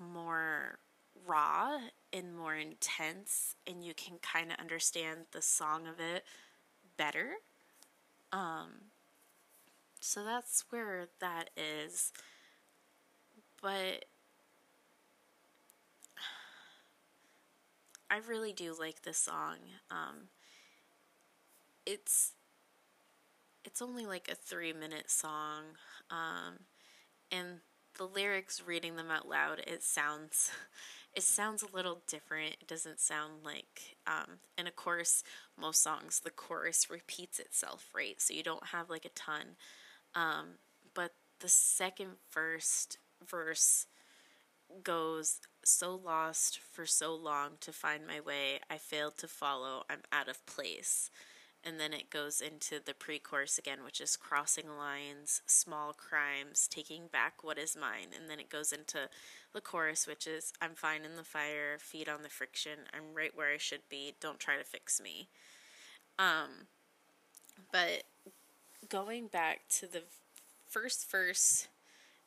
more 0.00 0.78
raw 1.26 1.78
and 2.12 2.36
more 2.36 2.54
intense, 2.54 3.56
and 3.66 3.84
you 3.84 3.94
can 3.94 4.18
kind 4.18 4.50
of 4.50 4.58
understand 4.58 5.20
the 5.32 5.42
song 5.42 5.86
of 5.86 6.00
it 6.00 6.24
better. 6.96 7.34
Um, 8.32 8.90
so 10.00 10.24
that's 10.24 10.64
where 10.70 11.06
that 11.20 11.50
is. 11.56 12.12
But 13.60 14.06
I 18.10 18.18
really 18.28 18.52
do 18.52 18.74
like 18.78 19.02
this 19.02 19.18
song. 19.18 19.56
Um, 19.90 20.28
it's 21.86 22.32
it's 23.64 23.80
only 23.80 24.06
like 24.06 24.28
a 24.30 24.34
three 24.34 24.72
minute 24.72 25.10
song, 25.10 25.62
um, 26.10 26.58
and 27.30 27.60
the 27.98 28.04
lyrics, 28.04 28.62
reading 28.66 28.96
them 28.96 29.10
out 29.10 29.28
loud, 29.28 29.60
it 29.66 29.82
sounds 29.82 30.50
it 31.14 31.22
sounds 31.22 31.62
a 31.62 31.76
little 31.76 32.02
different. 32.08 32.56
It 32.60 32.68
doesn't 32.68 33.00
sound 33.00 33.44
like, 33.44 33.96
um, 34.06 34.38
and 34.56 34.66
of 34.66 34.76
course, 34.76 35.22
most 35.60 35.82
songs 35.82 36.20
the 36.20 36.30
chorus 36.30 36.88
repeats 36.90 37.38
itself, 37.38 37.88
right? 37.94 38.20
So 38.20 38.34
you 38.34 38.42
don't 38.42 38.68
have 38.68 38.88
like 38.88 39.04
a 39.04 39.10
ton. 39.10 39.56
Um, 40.14 40.58
but 40.94 41.12
the 41.40 41.48
second 41.48 42.12
first 42.30 42.98
verse 43.28 43.86
goes 44.82 45.38
so 45.64 45.94
lost 45.94 46.58
for 46.58 46.86
so 46.86 47.14
long 47.14 47.50
to 47.60 47.72
find 47.72 48.06
my 48.06 48.20
way. 48.20 48.60
I 48.70 48.78
failed 48.78 49.18
to 49.18 49.28
follow. 49.28 49.84
I'm 49.90 50.02
out 50.12 50.28
of 50.28 50.44
place. 50.46 51.10
And 51.64 51.78
then 51.78 51.92
it 51.92 52.10
goes 52.10 52.40
into 52.40 52.84
the 52.84 52.94
pre 52.94 53.20
chorus 53.20 53.56
again, 53.56 53.84
which 53.84 54.00
is 54.00 54.16
crossing 54.16 54.76
lines, 54.76 55.42
small 55.46 55.92
crimes, 55.92 56.66
taking 56.68 57.06
back 57.06 57.44
what 57.44 57.56
is 57.56 57.76
mine. 57.76 58.08
And 58.18 58.28
then 58.28 58.40
it 58.40 58.50
goes 58.50 58.72
into 58.72 59.08
the 59.52 59.60
chorus, 59.60 60.06
which 60.06 60.26
is 60.26 60.52
I'm 60.60 60.74
fine 60.74 61.04
in 61.04 61.16
the 61.16 61.22
fire, 61.22 61.78
feet 61.78 62.08
on 62.08 62.22
the 62.22 62.28
friction, 62.28 62.80
I'm 62.92 63.14
right 63.14 63.30
where 63.34 63.52
I 63.52 63.58
should 63.58 63.88
be, 63.88 64.14
don't 64.20 64.40
try 64.40 64.56
to 64.56 64.64
fix 64.64 65.00
me. 65.00 65.28
Um, 66.18 66.66
but 67.70 68.04
going 68.88 69.28
back 69.28 69.68
to 69.68 69.86
the 69.86 70.02
first 70.68 71.10
verse 71.10 71.68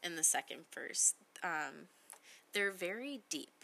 and 0.02 0.18
the 0.18 0.24
second 0.24 0.62
verse, 0.74 1.14
um, 1.44 1.88
they're 2.54 2.72
very 2.72 3.22
deep, 3.30 3.64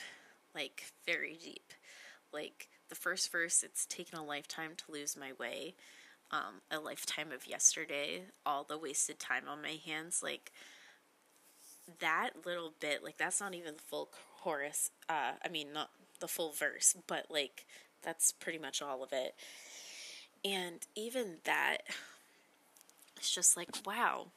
like 0.53 0.91
very 1.05 1.37
deep. 1.41 1.73
Like 2.33 2.69
the 2.91 2.95
first 2.95 3.31
verse, 3.31 3.63
it's 3.63 3.85
taken 3.85 4.19
a 4.19 4.23
lifetime 4.23 4.71
to 4.75 4.91
lose 4.91 5.17
my 5.17 5.31
way, 5.39 5.75
um, 6.29 6.61
a 6.69 6.77
lifetime 6.77 7.31
of 7.31 7.47
yesterday, 7.47 8.23
all 8.45 8.65
the 8.65 8.77
wasted 8.77 9.17
time 9.17 9.43
on 9.49 9.61
my 9.61 9.79
hands. 9.85 10.21
Like 10.21 10.51
that 11.99 12.45
little 12.45 12.73
bit, 12.81 13.01
like 13.01 13.17
that's 13.17 13.39
not 13.39 13.55
even 13.55 13.75
the 13.75 13.81
full 13.81 14.09
chorus. 14.43 14.91
Uh, 15.07 15.31
I 15.43 15.47
mean, 15.49 15.71
not 15.73 15.89
the 16.19 16.27
full 16.27 16.51
verse, 16.51 16.97
but 17.07 17.27
like 17.29 17.65
that's 18.03 18.33
pretty 18.33 18.59
much 18.59 18.81
all 18.81 19.03
of 19.03 19.13
it. 19.13 19.35
And 20.43 20.85
even 20.93 21.37
that, 21.45 21.77
it's 23.15 23.33
just 23.33 23.55
like, 23.55 23.69
wow, 23.85 24.27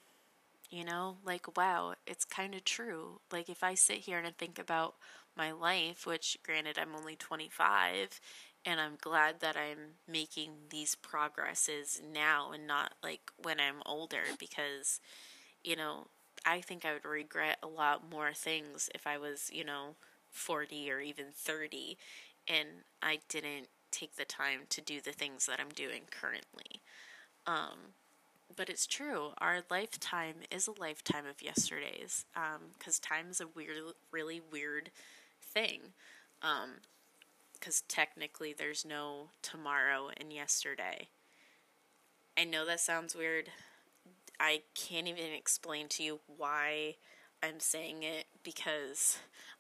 you 0.71 0.85
know, 0.85 1.17
like, 1.25 1.57
wow, 1.57 1.95
it's 2.07 2.25
kind 2.25 2.55
of 2.55 2.65
true. 2.65 3.21
Like, 3.33 3.49
if 3.49 3.65
I 3.65 3.75
sit 3.75 3.99
here 3.99 4.19
and 4.19 4.37
think 4.37 4.59
about 4.59 4.95
my 5.37 5.53
life, 5.53 6.07
which 6.07 6.39
granted 6.45 6.79
I'm 6.79 6.95
only 6.97 7.17
25, 7.17 8.21
And 8.67 8.81
I'm 8.81 8.97
glad 9.01 9.41
that 9.41 9.57
I'm 9.57 9.97
making 10.09 10.53
these 10.71 10.95
progresses 10.95 12.01
now 12.13 12.53
and 12.53 12.67
not 12.67 12.95
like 13.03 13.31
when 13.43 13.61
I'm 13.61 13.83
older 13.85 14.23
because, 14.39 15.01
you 15.63 15.77
know, 15.77 16.09
I 16.47 16.61
think 16.61 16.85
I 16.85 16.93
would 16.93 17.05
regret 17.05 17.59
a 17.63 17.67
lot 17.69 18.11
more 18.11 18.33
things 18.33 18.91
if 18.95 19.07
I 19.07 19.19
was, 19.19 19.51
you 19.53 19.65
know, 19.65 19.97
40 20.31 20.91
or 20.91 21.01
even 21.01 21.27
30 21.35 21.97
and 22.49 22.69
I 23.03 23.21
didn't 23.29 23.69
take 23.91 24.17
the 24.17 24.25
time 24.25 24.63
to 24.71 24.81
do 24.81 25.01
the 25.01 25.13
things 25.13 25.47
that 25.47 25.61
I'm 25.61 25.71
doing 25.71 26.03
currently. 26.11 26.83
Um, 27.47 27.95
but 28.57 28.69
it's 28.69 28.87
true. 28.87 29.31
Our 29.39 29.63
lifetime 29.71 30.37
is 30.51 30.69
a 30.69 30.81
lifetime 30.81 31.27
of 31.27 31.43
yesterdays 31.43 32.25
because 32.79 33.01
um, 33.01 33.17
time 33.17 33.31
is 33.31 33.41
a 33.41 33.49
weird, 33.49 33.79
really 34.13 34.41
weird 34.41 34.91
thing. 35.55 35.81
Because 36.41 37.81
um, 37.81 37.89
technically, 37.89 38.55
there's 38.57 38.85
no 38.85 39.29
tomorrow 39.43 40.11
and 40.17 40.33
yesterday. 40.33 41.09
I 42.37 42.45
know 42.45 42.67
that 42.67 42.81
sounds 42.81 43.15
weird. 43.15 43.51
I 44.41 44.63
can't 44.75 45.07
even 45.07 45.33
explain 45.33 45.89
to 45.91 46.03
you 46.03 46.21
why 46.37 46.97
I'm 47.43 47.61
saying 47.61 48.03
it 48.03 48.27
because 48.43 49.19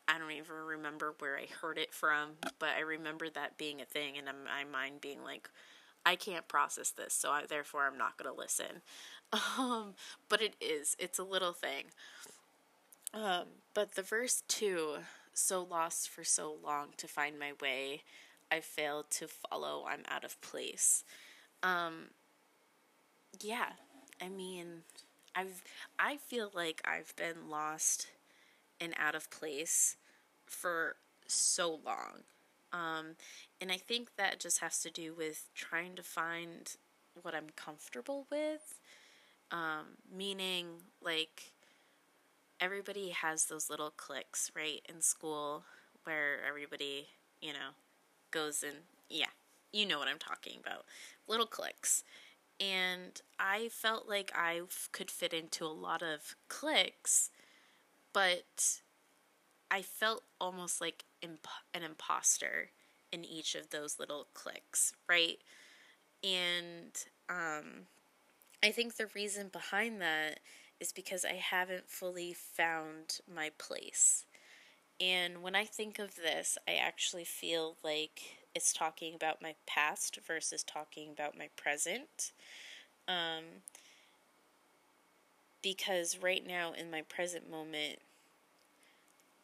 I 0.09 0.19
don't 0.19 0.33
even 0.33 0.57
remember 0.67 1.15
where 1.19 1.37
I 1.37 1.47
heard 1.61 1.79
it 1.79 1.95
from, 1.95 2.31
but 2.59 2.71
I 2.77 2.81
remember 2.81 3.31
that 3.31 3.57
being 3.57 3.81
a 3.81 3.85
thing 3.85 4.19
and 4.19 4.27
my 4.27 4.65
mind 4.71 5.01
being 5.01 5.23
like, 5.23 5.49
I 6.07 6.17
can't 6.17 6.47
process 6.49 6.91
this, 6.91 7.15
so 7.15 7.31
I, 7.31 7.45
therefore 7.49 7.87
I'm 7.87 7.97
not 7.97 8.19
going 8.19 8.33
to 8.33 8.39
listen. 8.39 8.83
Um, 9.59 9.95
but 10.29 10.41
it 10.41 10.55
is, 10.61 10.95
it's 11.01 11.19
a 11.19 11.25
little 11.25 11.53
thing. 11.53 11.87
Um, 13.13 13.47
but 13.75 13.97
the 13.97 14.03
verse 14.03 14.45
2 14.47 14.99
so 15.35 15.63
lost 15.63 16.09
for 16.09 16.25
so 16.25 16.57
long 16.65 16.89
to 16.97 17.09
find 17.09 17.39
my 17.39 17.53
way, 17.61 18.03
I 18.51 18.61
failed 18.61 19.11
to 19.11 19.29
follow, 19.29 19.85
I'm 19.87 20.03
out 20.09 20.25
of 20.25 20.41
place. 20.41 21.05
Um, 21.63 22.11
yeah, 23.41 23.73
I 24.23 24.29
mean, 24.29 24.83
I've 25.35 25.63
I 25.99 26.17
feel 26.17 26.51
like 26.55 26.81
I've 26.85 27.15
been 27.17 27.51
lost 27.51 28.09
and 28.81 28.95
out 28.99 29.15
of 29.15 29.31
place 29.31 29.97
for 30.47 30.97
so 31.27 31.81
long. 31.85 32.23
Um, 32.73 33.17
and 33.61 33.71
I 33.71 33.77
think 33.77 34.17
that 34.17 34.41
just 34.41 34.59
has 34.61 34.81
to 34.83 34.91
do 34.91 35.15
with 35.15 35.49
trying 35.55 35.95
to 35.97 36.03
find 36.03 36.75
what 37.23 37.35
I'm 37.35 37.51
comfortable 37.57 38.27
with. 38.31 38.81
Um, 39.51 39.99
meaning, 40.13 40.67
like, 41.01 41.54
everybody 42.65 43.11
has 43.11 43.45
those 43.45 43.69
little 43.69 43.91
cliques, 43.91 44.51
right, 44.57 44.81
in 44.89 45.03
school 45.03 45.65
where 46.05 46.39
everybody, 46.49 47.09
you 47.43 47.53
know, 47.53 47.75
goes 48.31 48.63
and, 48.63 48.77
yeah, 49.11 49.27
you 49.71 49.85
know 49.85 49.99
what 49.99 50.09
I'm 50.09 50.19
talking 50.19 50.59
about. 50.61 50.87
Little 51.29 51.47
cliques. 51.47 52.05
And 52.59 53.21
I 53.39 53.69
felt 53.71 54.09
like 54.09 54.33
I 54.35 54.63
could 54.93 55.11
fit 55.11 55.35
into 55.35 55.67
a 55.67 55.69
lot 55.69 56.03
of 56.03 56.37
cliques, 56.49 57.31
but 58.15 58.81
I 59.71 59.83
felt 59.83 60.23
almost 60.41 60.81
like 60.81 61.05
imp- 61.21 61.47
an 61.75 61.83
imposter 61.83 62.71
in 63.13 63.27
each 63.27 63.55
of 63.55 63.71
those 63.71 63.99
little 63.99 64.29
cliques, 64.33 64.95
right? 65.07 65.39
And 66.23 66.97
um, 67.29 67.89
I 68.63 68.71
think 68.71 68.97
the 68.97 69.09
reason 69.15 69.51
behind 69.53 70.01
that 70.01 70.41
is 70.81 70.93
because 70.93 71.25
I 71.25 71.35
haven't 71.35 71.89
fully 71.89 72.35
found 72.35 73.21
my 73.33 73.51
place. 73.59 74.25
And 75.01 75.43
when 75.43 75.55
I 75.55 75.65
think 75.65 75.99
of 75.99 76.17
this, 76.17 76.57
I 76.69 76.75
actually 76.75 77.25
feel 77.25 77.77
like 77.83 78.21
it's 78.55 78.73
talking 78.73 79.15
about 79.15 79.43
my 79.43 79.55
past 79.67 80.19
versus 80.27 80.63
talking 80.63 81.11
about 81.11 81.37
my 81.37 81.49
present. 81.57 82.33
Um, 83.09 83.45
because 85.63 86.19
right 86.23 86.47
now, 86.47 86.73
in 86.73 86.91
my 86.91 87.03
present 87.03 87.51
moment, 87.51 87.99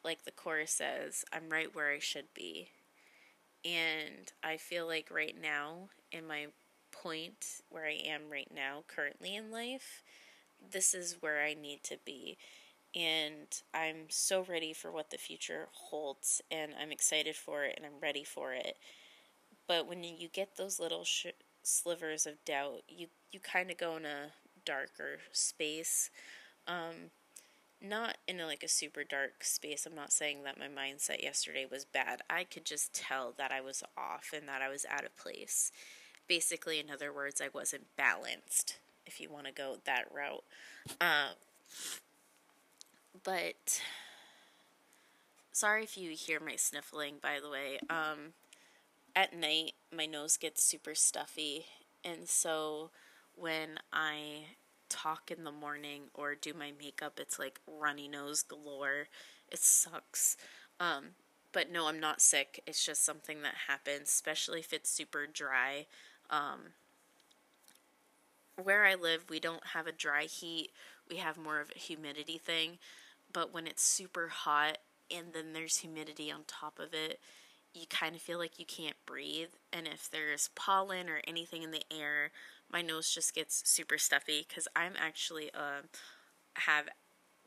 like 0.05 0.25
the 0.25 0.31
chorus 0.31 0.71
says, 0.71 1.25
I'm 1.33 1.51
right 1.51 1.75
where 1.75 1.91
I 1.91 1.99
should 1.99 2.33
be. 2.35 2.69
And 3.65 4.33
I 4.43 4.57
feel 4.57 4.87
like 4.87 5.09
right 5.11 5.35
now, 5.41 5.89
in 6.13 6.27
my 6.27 6.47
point 6.93 7.63
where 7.71 7.87
I 7.87 8.01
am 8.05 8.23
right 8.31 8.51
now, 8.55 8.85
currently 8.87 9.35
in 9.35 9.51
life, 9.51 10.03
this 10.73 10.95
is 10.95 11.17
where 11.21 11.43
I 11.43 11.55
need 11.55 11.83
to 11.85 11.99
be. 12.05 12.37
And 12.95 13.47
I'm 13.73 14.07
so 14.09 14.45
ready 14.49 14.73
for 14.73 14.91
what 14.91 15.11
the 15.11 15.19
future 15.19 15.69
holds, 15.71 16.43
and 16.51 16.73
I'm 16.81 16.91
excited 16.91 17.37
for 17.37 17.65
it, 17.65 17.75
and 17.77 17.87
I'm 17.87 18.01
ready 18.03 18.25
for 18.25 18.53
it. 18.53 18.77
But 19.69 19.87
when 19.87 20.03
you 20.03 20.29
get 20.29 20.57
those 20.57 20.81
little 20.81 21.05
sh- 21.05 21.27
slivers 21.63 22.27
of 22.27 22.45
doubt, 22.45 22.83
you, 22.89 23.07
you 23.31 23.39
kind 23.39 23.71
of 23.71 23.79
go 23.79 23.97
in 23.97 24.05
a 24.05 24.33
darker 24.65 25.19
space. 25.33 26.11
Um, 26.67 27.11
not 27.83 28.19
in 28.29 28.41
a, 28.41 28.47
like 28.47 28.63
a 28.63 28.69
super 28.69 29.05
dark 29.05 29.43
space. 29.43 29.87
I'm 29.87 29.95
not 29.95 30.13
saying 30.13 30.43
that 30.45 30.59
my 30.59 30.69
mindset 30.69 31.23
yesterday 31.23 31.67
was 31.71 31.85
bad. 31.85 32.21
I 32.29 32.45
could 32.45 32.65
just 32.65 32.93
tell 32.93 33.33
that 33.39 33.53
I 33.53 33.61
was 33.61 33.83
off 33.97 34.33
and 34.37 34.47
that 34.49 34.63
I 34.63 34.69
was 34.69 34.85
out 34.91 35.05
of 35.05 35.17
place. 35.17 35.73
Basically, 36.29 36.79
in 36.79 36.91
other 36.91 37.13
words, 37.13 37.41
I 37.41 37.49
wasn't 37.53 37.97
balanced, 37.97 38.77
if 39.07 39.21
you 39.21 39.31
want 39.31 39.47
to 39.47 39.53
go 39.53 39.77
that 39.85 40.07
route. 40.15 40.45
Um, 41.01 41.35
but 43.25 43.83
sorry 45.53 45.83
if 45.83 45.97
you 45.97 46.11
hear 46.11 46.41
my 46.41 46.57
sniffling, 46.57 47.17
by 47.21 47.39
the 47.43 47.51
way. 47.51 47.79
Um, 47.89 48.35
at 49.15 49.35
night, 49.35 49.73
my 49.95 50.07
nose 50.07 50.37
gets 50.37 50.63
super 50.63 50.95
stuffy, 50.95 51.67
and 52.05 52.29
so 52.29 52.91
when 53.35 53.79
I 53.93 54.45
talk 54.89 55.31
in 55.31 55.45
the 55.45 55.53
morning 55.53 56.03
or 56.15 56.35
do 56.35 56.53
my 56.53 56.73
makeup, 56.79 57.19
it's 57.19 57.39
like 57.39 57.61
runny 57.67 58.09
nose 58.09 58.43
galore. 58.43 59.09
It 59.51 59.61
sucks. 59.61 60.37
Um, 60.79 61.11
but 61.53 61.71
no, 61.71 61.89
I'm 61.89 62.01
not 62.01 62.21
sick. 62.21 62.63
It's 62.67 62.85
just 62.85 63.05
something 63.05 63.43
that 63.43 63.55
happens, 63.69 64.09
especially 64.09 64.61
if 64.61 64.73
it's 64.73 64.91
super 64.91 65.27
dry. 65.27 65.87
Um, 66.29 66.75
where 68.63 68.85
I 68.85 68.95
live, 68.95 69.25
we 69.29 69.41
don't 69.41 69.69
have 69.75 69.87
a 69.87 69.93
dry 69.93 70.25
heat, 70.25 70.71
we 71.09 71.17
have 71.17 71.37
more 71.37 71.61
of 71.61 71.71
a 71.75 71.79
humidity 71.79 72.39
thing. 72.39 72.79
But 73.33 73.53
when 73.53 73.67
it's 73.67 73.83
super 73.83 74.29
hot 74.29 74.79
and 75.11 75.33
then 75.33 75.53
there's 75.53 75.79
humidity 75.79 76.31
on 76.31 76.41
top 76.47 76.79
of 76.79 76.93
it, 76.93 77.21
you 77.75 77.87
kind 77.89 78.17
of 78.17 78.21
feel 78.21 78.39
like 78.39 78.59
you 78.59 78.67
can't 78.67 78.97
breathe. 79.07 79.51
And 79.73 79.87
if 79.87 80.11
there's 80.11 80.51
pollen 80.55 81.09
or 81.09 81.21
anything 81.27 81.63
in 81.63 81.71
the 81.71 81.85
air, 81.91 82.33
my 82.73 82.83
nose 82.83 83.13
just 83.13 83.35
gets 83.35 83.63
super 83.69 83.99
stuffy 83.99 84.45
because 84.49 84.67
I'm 84.75 84.95
actually 84.99 85.51
uh, 85.55 85.83
have 86.55 86.89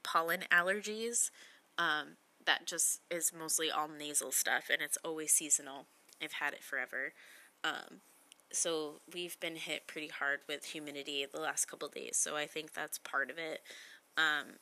pollen 0.04 0.42
allergies. 0.52 1.30
Um, 1.78 2.18
that 2.46 2.66
just 2.66 3.02
is 3.10 3.32
mostly 3.38 3.72
all 3.72 3.88
nasal 3.88 4.32
stuff, 4.32 4.66
and 4.72 4.82
it's 4.82 4.98
always 5.04 5.32
seasonal. 5.32 5.86
I've 6.22 6.34
had 6.34 6.54
it 6.54 6.64
forever. 6.64 7.14
Um, 7.64 8.02
so 8.54 9.02
we've 9.14 9.40
been 9.40 9.56
hit 9.56 9.88
pretty 9.88 10.08
hard 10.08 10.40
with 10.48 10.66
humidity 10.66 11.26
the 11.32 11.40
last 11.40 11.66
couple 11.66 11.88
days, 11.88 12.16
so 12.16 12.36
I 12.36 12.46
think 12.46 12.74
that's 12.74 13.00
part 13.00 13.30
of 13.30 13.38
it. 13.38 13.62
Um, 14.18 14.58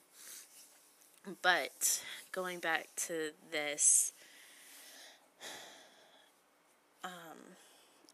but 1.41 2.03
going 2.31 2.59
back 2.59 2.87
to 3.07 3.31
this, 3.51 4.13
um, 7.03 7.55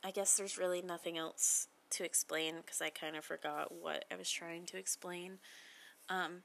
I 0.03 0.11
guess 0.11 0.35
there's 0.35 0.57
really 0.57 0.81
nothing 0.81 1.17
else 1.17 1.67
to 1.91 2.03
explain 2.03 2.55
because 2.57 2.81
I 2.81 2.89
kind 2.89 3.15
of 3.15 3.23
forgot 3.23 3.71
what 3.71 4.05
I 4.11 4.15
was 4.15 4.29
trying 4.29 4.65
to 4.65 4.77
explain. 4.77 5.39
Um, 6.09 6.43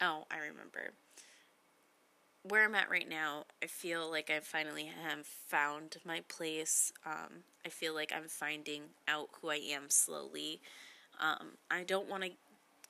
oh, 0.00 0.24
I 0.30 0.38
remember. 0.38 0.92
Where 2.42 2.64
I'm 2.64 2.74
at 2.74 2.90
right 2.90 3.08
now, 3.08 3.44
I 3.62 3.66
feel 3.66 4.10
like 4.10 4.30
I 4.30 4.40
finally 4.40 4.90
have 5.04 5.26
found 5.26 5.96
my 6.04 6.22
place. 6.28 6.92
Um, 7.04 7.44
I 7.66 7.68
feel 7.68 7.94
like 7.94 8.12
I'm 8.14 8.28
finding 8.28 8.82
out 9.06 9.28
who 9.40 9.50
I 9.50 9.56
am 9.56 9.90
slowly. 9.90 10.60
Um, 11.20 11.58
I 11.70 11.82
don't 11.82 12.08
want 12.08 12.22
to 12.22 12.30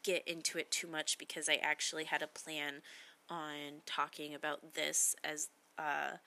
get 0.04 0.28
into 0.28 0.58
it 0.58 0.70
too 0.70 0.86
much 0.86 1.18
because 1.18 1.48
I 1.48 1.56
actually 1.56 2.04
had 2.04 2.22
a 2.22 2.26
plan 2.26 2.82
on 3.28 3.82
talking 3.84 4.34
about 4.34 4.74
this 4.74 5.16
as 5.24 5.48
uh, 5.78 6.18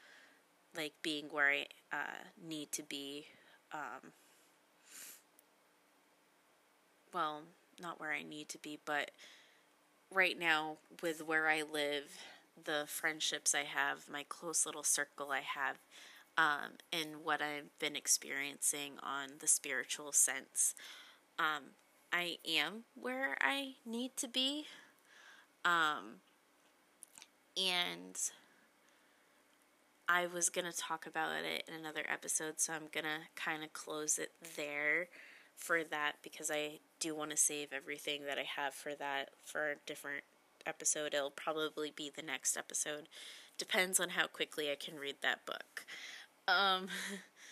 like 0.75 0.93
being 1.01 1.25
where 1.25 1.49
I 1.49 1.65
uh, 1.93 2.23
need 2.43 2.71
to 2.73 2.83
be 2.83 3.27
um, 3.73 4.11
well, 7.13 7.43
not 7.81 7.99
where 7.99 8.11
I 8.11 8.23
need 8.23 8.49
to 8.49 8.57
be, 8.57 8.79
but 8.85 9.11
right 10.13 10.37
now 10.37 10.77
with 11.01 11.25
where 11.25 11.47
I 11.49 11.63
live, 11.63 12.17
the 12.63 12.85
friendships 12.87 13.55
I 13.55 13.63
have, 13.63 14.09
my 14.09 14.25
close 14.27 14.65
little 14.65 14.83
circle 14.83 15.31
I 15.31 15.41
have, 15.41 15.77
um, 16.37 16.77
and 16.91 17.23
what 17.23 17.41
I've 17.41 17.77
been 17.79 17.95
experiencing 17.95 18.93
on 19.03 19.29
the 19.39 19.47
spiritual 19.47 20.11
sense, 20.11 20.75
um, 21.37 21.75
I 22.11 22.37
am 22.47 22.83
where 22.95 23.37
I 23.41 23.75
need 23.85 24.15
to 24.17 24.27
be. 24.27 24.65
Um, 25.63 26.21
and 27.57 28.17
I 30.07 30.27
was 30.27 30.49
going 30.49 30.69
to 30.69 30.77
talk 30.77 31.05
about 31.05 31.31
it 31.43 31.63
in 31.67 31.73
another 31.73 32.03
episode, 32.11 32.59
so 32.59 32.73
I'm 32.73 32.87
going 32.91 33.05
to 33.05 33.29
kind 33.35 33.63
of 33.63 33.71
close 33.73 34.17
it 34.17 34.31
there 34.55 35.07
for 35.55 35.83
that 35.83 36.13
because 36.23 36.49
I 36.49 36.79
do 36.99 37.15
want 37.15 37.31
to 37.31 37.37
save 37.37 37.71
everything 37.71 38.25
that 38.25 38.37
I 38.37 38.45
have 38.57 38.73
for 38.73 38.95
that 38.95 39.29
for 39.45 39.71
a 39.71 39.75
different 39.85 40.23
episode. 40.65 41.13
It'll 41.13 41.31
probably 41.31 41.91
be 41.95 42.11
the 42.13 42.21
next 42.21 42.57
episode. 42.57 43.07
Depends 43.57 43.99
on 43.99 44.09
how 44.09 44.27
quickly 44.27 44.71
I 44.71 44.75
can 44.75 44.97
read 44.97 45.17
that 45.21 45.45
book. 45.45 45.85
Um, 46.47 46.87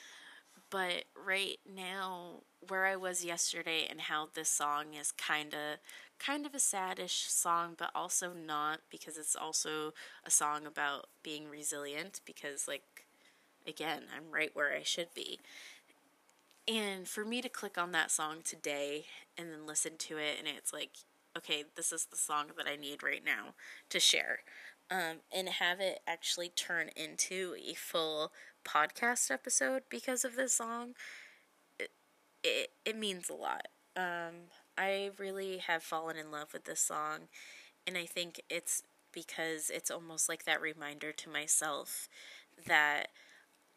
but 0.69 1.06
right 1.15 1.58
now, 1.67 2.41
where 2.67 2.86
I 2.86 2.95
was 2.95 3.26
yesterday 3.26 3.88
and 3.89 4.02
how 4.02 4.30
this 4.34 4.50
song 4.50 4.93
is 5.00 5.12
kind 5.12 5.54
of 5.54 5.80
kind 6.19 6.45
of 6.45 6.54
a 6.54 6.58
sadish 6.58 7.30
song, 7.30 7.76
but 7.78 7.91
also 7.95 8.34
not 8.34 8.82
because 8.89 9.17
it's 9.17 9.36
also 9.36 9.93
a 10.26 10.30
song 10.30 10.65
about 10.65 11.08
being 11.24 11.50
resilient. 11.50 12.22
Because, 12.26 12.67
like, 12.67 13.06
again, 13.65 14.04
I'm 14.15 14.32
right 14.34 14.52
where 14.54 14.74
I 14.74 14.84
should 14.84 15.13
be. 15.15 15.39
And 16.67 17.08
for 17.08 17.26
me 17.26 17.41
to 17.41 17.50
click 17.50 17.78
on 17.78 17.91
that 17.93 18.12
song 18.12 18.38
today 18.43 19.06
and 19.38 19.52
then 19.52 19.65
listen 19.65 19.93
to 19.98 20.17
it, 20.17 20.36
and 20.38 20.48
it's 20.48 20.72
like, 20.72 20.91
okay, 21.38 21.63
this 21.76 21.92
is 21.92 22.06
the 22.06 22.18
song 22.18 22.48
that 22.58 22.68
I 22.68 22.76
need 22.76 23.04
right 23.04 23.24
now 23.24 23.54
to 23.89 24.00
share. 24.00 24.39
Um, 24.92 25.18
and 25.32 25.48
have 25.48 25.80
it 25.80 26.00
actually 26.08 26.50
turn 26.50 26.89
into 26.96 27.56
a 27.63 27.76
full 27.76 28.32
podcast 28.65 29.30
episode 29.30 29.84
because 29.88 30.26
of 30.26 30.36
this 30.36 30.54
song, 30.54 30.94
it, 31.80 31.92
it, 32.44 32.70
it 32.86 32.98
means 32.98 33.30
a 33.30 33.34
lot. 33.34 33.68
Um, 33.96 34.50
I 34.78 35.12
really 35.20 35.58
have 35.60 35.84
fallen 35.84 36.18
in 36.18 36.32
love 36.32 36.54
with 36.54 36.63
this 36.63 36.80
song, 36.80 37.28
and 37.86 37.98
I 37.98 38.06
think 38.06 38.42
it's 38.50 38.82
because 39.12 39.70
it's 39.70 39.92
almost 39.92 40.30
like 40.30 40.46
that 40.46 40.62
reminder 40.62 41.12
to 41.12 41.30
myself 41.30 42.08
that 42.65 43.08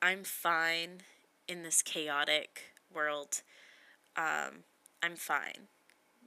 I'm 0.00 0.24
fine 0.24 1.02
in 1.48 1.62
this 1.62 1.82
chaotic 1.82 2.74
world. 2.92 3.42
Um, 4.16 4.64
I'm 5.02 5.16
fine. 5.16 5.68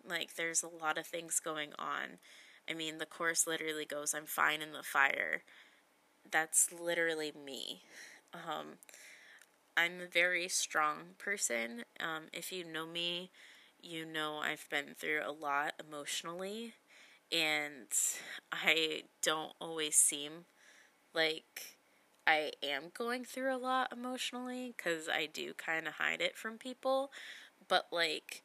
Like, 0.07 0.35
there's 0.35 0.63
a 0.63 0.67
lot 0.69 0.97
of 0.97 1.05
things 1.07 1.39
going 1.39 1.71
on. 1.79 2.19
I 2.69 2.73
mean, 2.73 2.97
the 2.97 3.05
chorus 3.05 3.47
literally 3.47 3.85
goes, 3.85 4.13
I'm 4.13 4.25
fine 4.25 4.61
in 4.61 4.71
the 4.71 4.83
fire. 4.83 5.43
That's 6.29 6.71
literally 6.71 7.33
me. 7.33 7.83
Um, 8.33 8.77
I'm 9.77 10.01
a 10.01 10.07
very 10.07 10.47
strong 10.47 11.15
person. 11.17 11.83
Um, 11.99 12.23
if 12.33 12.51
you 12.51 12.63
know 12.63 12.85
me, 12.85 13.31
you 13.81 14.05
know 14.05 14.37
I've 14.37 14.67
been 14.69 14.95
through 14.97 15.21
a 15.25 15.31
lot 15.31 15.73
emotionally, 15.85 16.73
and 17.31 17.87
I 18.51 19.03
don't 19.21 19.53
always 19.61 19.95
seem 19.95 20.45
like 21.13 21.77
I 22.27 22.51
am 22.63 22.85
going 22.93 23.25
through 23.25 23.55
a 23.55 23.57
lot 23.57 23.93
emotionally 23.93 24.73
because 24.77 25.09
I 25.09 25.27
do 25.27 25.53
kind 25.55 25.87
of 25.87 25.95
hide 25.95 26.21
it 26.21 26.37
from 26.37 26.57
people, 26.57 27.11
but 27.67 27.87
like 27.91 28.43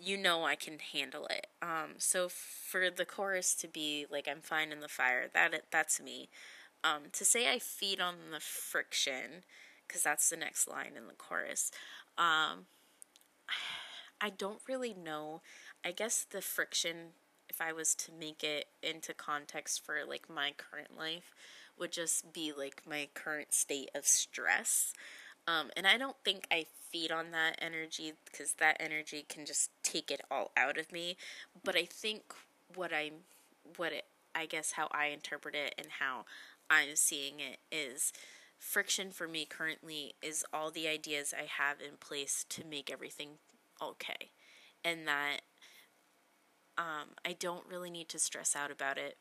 you 0.00 0.16
know 0.16 0.44
I 0.44 0.54
can 0.54 0.78
handle 0.78 1.26
it. 1.26 1.46
Um, 1.60 1.94
so 1.98 2.28
for 2.28 2.90
the 2.90 3.04
chorus 3.04 3.54
to 3.56 3.68
be 3.68 4.06
like 4.10 4.28
I'm 4.28 4.40
fine 4.40 4.72
in 4.72 4.80
the 4.80 4.88
fire, 4.88 5.28
that 5.32 5.64
that's 5.70 6.00
me. 6.00 6.28
Um, 6.84 7.02
to 7.12 7.24
say 7.24 7.52
I 7.52 7.58
feed 7.58 8.00
on 8.00 8.14
the 8.32 8.40
friction, 8.40 9.44
because 9.86 10.02
that's 10.02 10.28
the 10.30 10.36
next 10.36 10.66
line 10.66 10.92
in 10.96 11.06
the 11.06 11.14
chorus. 11.14 11.70
Um, 12.18 12.66
I 14.20 14.30
don't 14.30 14.60
really 14.68 14.94
know. 14.94 15.42
I 15.84 15.92
guess 15.92 16.24
the 16.28 16.40
friction, 16.40 17.12
if 17.48 17.60
I 17.60 17.72
was 17.72 17.94
to 17.96 18.12
make 18.12 18.42
it 18.42 18.66
into 18.82 19.14
context 19.14 19.84
for 19.84 19.96
like 20.08 20.28
my 20.28 20.54
current 20.56 20.96
life, 20.96 21.34
would 21.78 21.92
just 21.92 22.32
be 22.32 22.52
like 22.56 22.82
my 22.88 23.08
current 23.14 23.52
state 23.52 23.90
of 23.94 24.06
stress. 24.06 24.92
Um, 25.46 25.70
and 25.76 25.86
I 25.86 25.98
don't 25.98 26.16
think 26.24 26.46
I 26.50 26.66
feed 26.90 27.10
on 27.10 27.30
that 27.32 27.56
energy 27.60 28.12
because 28.24 28.54
that 28.54 28.76
energy 28.78 29.24
can 29.28 29.44
just 29.44 29.70
take 29.82 30.10
it 30.10 30.20
all 30.30 30.52
out 30.56 30.78
of 30.78 30.92
me. 30.92 31.16
But 31.64 31.76
I 31.76 31.84
think 31.84 32.34
what 32.74 32.92
I, 32.92 33.10
what 33.76 33.92
it, 33.92 34.06
I 34.34 34.46
guess 34.46 34.72
how 34.72 34.88
I 34.92 35.06
interpret 35.06 35.54
it 35.54 35.74
and 35.76 35.88
how 35.98 36.24
I'm 36.70 36.94
seeing 36.94 37.40
it 37.40 37.58
is 37.70 38.12
friction 38.58 39.10
for 39.10 39.26
me 39.26 39.44
currently 39.44 40.14
is 40.22 40.44
all 40.52 40.70
the 40.70 40.86
ideas 40.86 41.34
I 41.36 41.46
have 41.46 41.80
in 41.80 41.96
place 41.98 42.46
to 42.50 42.64
make 42.64 42.90
everything 42.90 43.30
okay. 43.82 44.30
And 44.84 45.06
that 45.08 45.40
um, 46.78 47.10
I 47.24 47.34
don't 47.38 47.66
really 47.68 47.90
need 47.90 48.08
to 48.10 48.18
stress 48.18 48.54
out 48.56 48.70
about 48.70 48.98
it. 48.98 49.16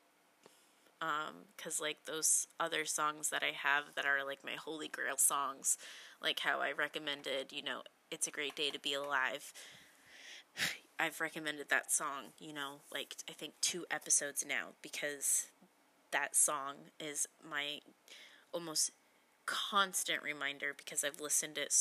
Because, 0.99 1.79
um, 1.79 1.83
like, 1.83 2.05
those 2.05 2.47
other 2.59 2.85
songs 2.85 3.29
that 3.29 3.41
I 3.43 3.53
have 3.55 3.95
that 3.95 4.05
are 4.05 4.23
like 4.23 4.45
my 4.45 4.53
holy 4.53 4.87
grail 4.87 5.17
songs, 5.17 5.77
like 6.21 6.39
how 6.39 6.59
I 6.59 6.71
recommended, 6.71 7.51
you 7.51 7.63
know, 7.63 7.81
It's 8.09 8.27
a 8.27 8.31
Great 8.31 8.55
Day 8.55 8.69
to 8.69 8.79
Be 8.79 8.93
Alive. 8.93 9.53
I've 10.99 11.19
recommended 11.19 11.69
that 11.69 11.91
song, 11.91 12.33
you 12.39 12.53
know, 12.53 12.81
like 12.93 13.15
I 13.29 13.33
think 13.33 13.53
two 13.61 13.85
episodes 13.89 14.45
now 14.47 14.69
because 14.81 15.47
that 16.11 16.35
song 16.35 16.75
is 16.99 17.27
my 17.49 17.79
almost 18.51 18.91
constant 19.45 20.21
reminder 20.21 20.73
because 20.77 21.03
I've 21.03 21.19
listened 21.19 21.55
to 21.55 21.61
it 21.63 21.73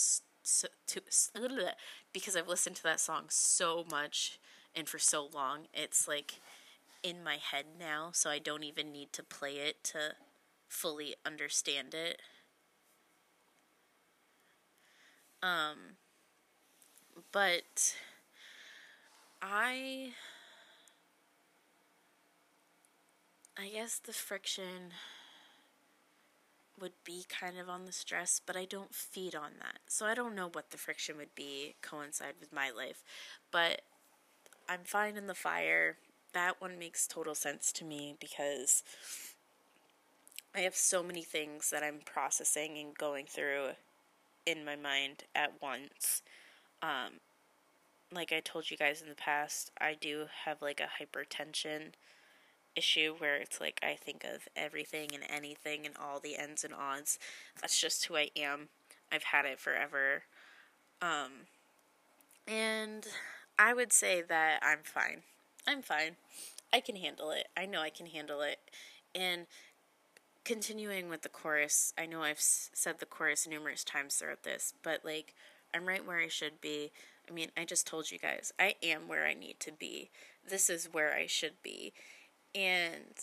so, 0.42 0.68
to 0.86 1.02
because 2.12 2.36
I've 2.36 2.48
listened 2.48 2.76
to 2.76 2.82
that 2.84 3.00
song 3.00 3.24
so 3.28 3.84
much 3.90 4.38
and 4.74 4.88
for 4.88 4.98
so 4.98 5.28
long. 5.32 5.66
It's 5.74 6.08
like 6.08 6.40
in 7.02 7.22
my 7.22 7.36
head 7.36 7.66
now, 7.78 8.10
so 8.12 8.30
I 8.30 8.38
don't 8.38 8.64
even 8.64 8.92
need 8.92 9.12
to 9.14 9.22
play 9.22 9.56
it 9.56 9.82
to 9.84 10.14
fully 10.68 11.14
understand 11.26 11.94
it. 11.94 12.20
Um 15.42 15.96
but 17.32 17.96
I 19.42 20.12
I 23.56 23.68
guess 23.68 23.98
the 23.98 24.12
friction 24.12 24.92
would 26.80 26.92
be 27.04 27.24
kind 27.28 27.58
of 27.58 27.68
on 27.68 27.84
the 27.84 27.92
stress, 27.92 28.40
but 28.44 28.56
I 28.56 28.64
don't 28.64 28.94
feed 28.94 29.34
on 29.34 29.52
that. 29.60 29.80
So 29.86 30.06
I 30.06 30.14
don't 30.14 30.34
know 30.34 30.48
what 30.50 30.70
the 30.70 30.78
friction 30.78 31.16
would 31.18 31.34
be 31.34 31.74
coincide 31.82 32.34
with 32.40 32.52
my 32.52 32.70
life. 32.70 33.04
But 33.50 33.82
I'm 34.68 34.84
fine 34.84 35.16
in 35.16 35.26
the 35.26 35.34
fire. 35.34 35.98
That 36.32 36.60
one 36.60 36.78
makes 36.78 37.06
total 37.06 37.34
sense 37.34 37.72
to 37.72 37.84
me 37.84 38.16
because 38.20 38.82
I 40.54 40.60
have 40.60 40.76
so 40.76 41.02
many 41.02 41.22
things 41.22 41.70
that 41.70 41.82
I'm 41.82 42.00
processing 42.04 42.78
and 42.78 42.96
going 42.96 43.26
through 43.26 43.70
in 44.50 44.64
my 44.64 44.76
mind 44.76 45.24
at 45.34 45.52
once. 45.62 46.22
Um, 46.82 47.20
like 48.12 48.32
I 48.32 48.40
told 48.40 48.70
you 48.70 48.76
guys 48.76 49.02
in 49.02 49.08
the 49.08 49.14
past, 49.14 49.70
I 49.80 49.96
do 49.98 50.26
have 50.44 50.60
like 50.60 50.80
a 50.80 51.02
hypertension 51.02 51.92
issue 52.76 53.14
where 53.18 53.36
it's 53.36 53.60
like 53.60 53.80
I 53.82 53.94
think 53.94 54.24
of 54.24 54.48
everything 54.56 55.10
and 55.14 55.24
anything 55.28 55.86
and 55.86 55.94
all 56.00 56.20
the 56.20 56.36
ends 56.36 56.64
and 56.64 56.74
odds. 56.74 57.18
That's 57.60 57.80
just 57.80 58.06
who 58.06 58.16
I 58.16 58.30
am. 58.36 58.68
I've 59.12 59.24
had 59.24 59.44
it 59.44 59.58
forever. 59.58 60.22
Um, 61.02 61.46
and 62.46 63.06
I 63.58 63.74
would 63.74 63.92
say 63.92 64.22
that 64.22 64.60
I'm 64.62 64.80
fine. 64.84 65.22
I'm 65.66 65.82
fine. 65.82 66.16
I 66.72 66.80
can 66.80 66.96
handle 66.96 67.30
it. 67.30 67.48
I 67.56 67.66
know 67.66 67.80
I 67.80 67.90
can 67.90 68.06
handle 68.06 68.40
it. 68.40 68.58
And 69.14 69.46
continuing 70.44 71.08
with 71.08 71.22
the 71.22 71.28
chorus, 71.28 71.92
I 71.98 72.06
know 72.06 72.22
I've 72.22 72.40
said 72.40 72.98
the 72.98 73.06
chorus 73.06 73.46
numerous 73.46 73.84
times 73.84 74.16
throughout 74.16 74.42
this, 74.42 74.74
but 74.82 75.04
like, 75.04 75.34
I'm 75.74 75.86
right 75.86 76.06
where 76.06 76.18
I 76.18 76.28
should 76.28 76.60
be. 76.60 76.90
I 77.28 77.32
mean, 77.32 77.50
I 77.56 77.64
just 77.64 77.86
told 77.86 78.10
you 78.10 78.18
guys, 78.18 78.52
I 78.58 78.74
am 78.82 79.06
where 79.06 79.26
I 79.26 79.34
need 79.34 79.60
to 79.60 79.72
be. 79.72 80.10
This 80.48 80.68
is 80.68 80.88
where 80.92 81.14
I 81.14 81.26
should 81.26 81.62
be. 81.62 81.92
And 82.54 83.14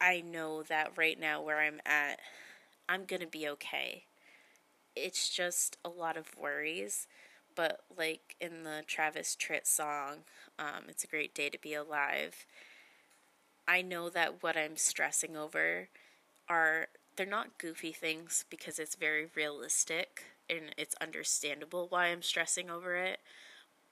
I 0.00 0.20
know 0.20 0.62
that 0.64 0.92
right 0.96 1.18
now, 1.18 1.40
where 1.40 1.60
I'm 1.60 1.80
at, 1.86 2.20
I'm 2.88 3.04
going 3.04 3.22
to 3.22 3.26
be 3.26 3.48
okay. 3.48 4.04
It's 4.94 5.28
just 5.28 5.78
a 5.84 5.88
lot 5.88 6.16
of 6.16 6.36
worries. 6.38 7.06
But, 7.54 7.80
like 7.96 8.36
in 8.40 8.62
the 8.62 8.84
Travis 8.86 9.36
Tritt 9.40 9.66
song, 9.66 10.18
um, 10.58 10.84
It's 10.88 11.02
a 11.02 11.08
Great 11.08 11.34
Day 11.34 11.48
to 11.48 11.58
Be 11.58 11.74
Alive, 11.74 12.46
I 13.66 13.82
know 13.82 14.08
that 14.10 14.42
what 14.42 14.56
I'm 14.56 14.76
stressing 14.76 15.36
over 15.36 15.88
are, 16.48 16.88
they're 17.16 17.26
not 17.26 17.58
goofy 17.58 17.92
things 17.92 18.44
because 18.50 18.78
it's 18.78 18.94
very 18.94 19.28
realistic 19.34 20.24
and 20.50 20.74
it's 20.78 20.94
understandable 21.00 21.86
why 21.88 22.06
I'm 22.06 22.22
stressing 22.22 22.70
over 22.70 22.96
it 22.96 23.20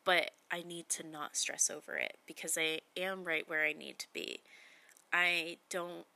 but 0.05 0.31
I 0.51 0.63
need 0.63 0.89
to 0.91 1.07
not 1.07 1.37
stress 1.37 1.71
over 1.71 1.97
it 1.97 2.19
because 2.27 2.57
I 2.59 2.81
am 2.97 3.25
right 3.25 3.49
where 3.49 3.65
I 3.65 3.73
need 3.73 3.99
to 4.01 4.07
be. 4.13 4.41
I 5.13 5.59
don't 5.71 6.07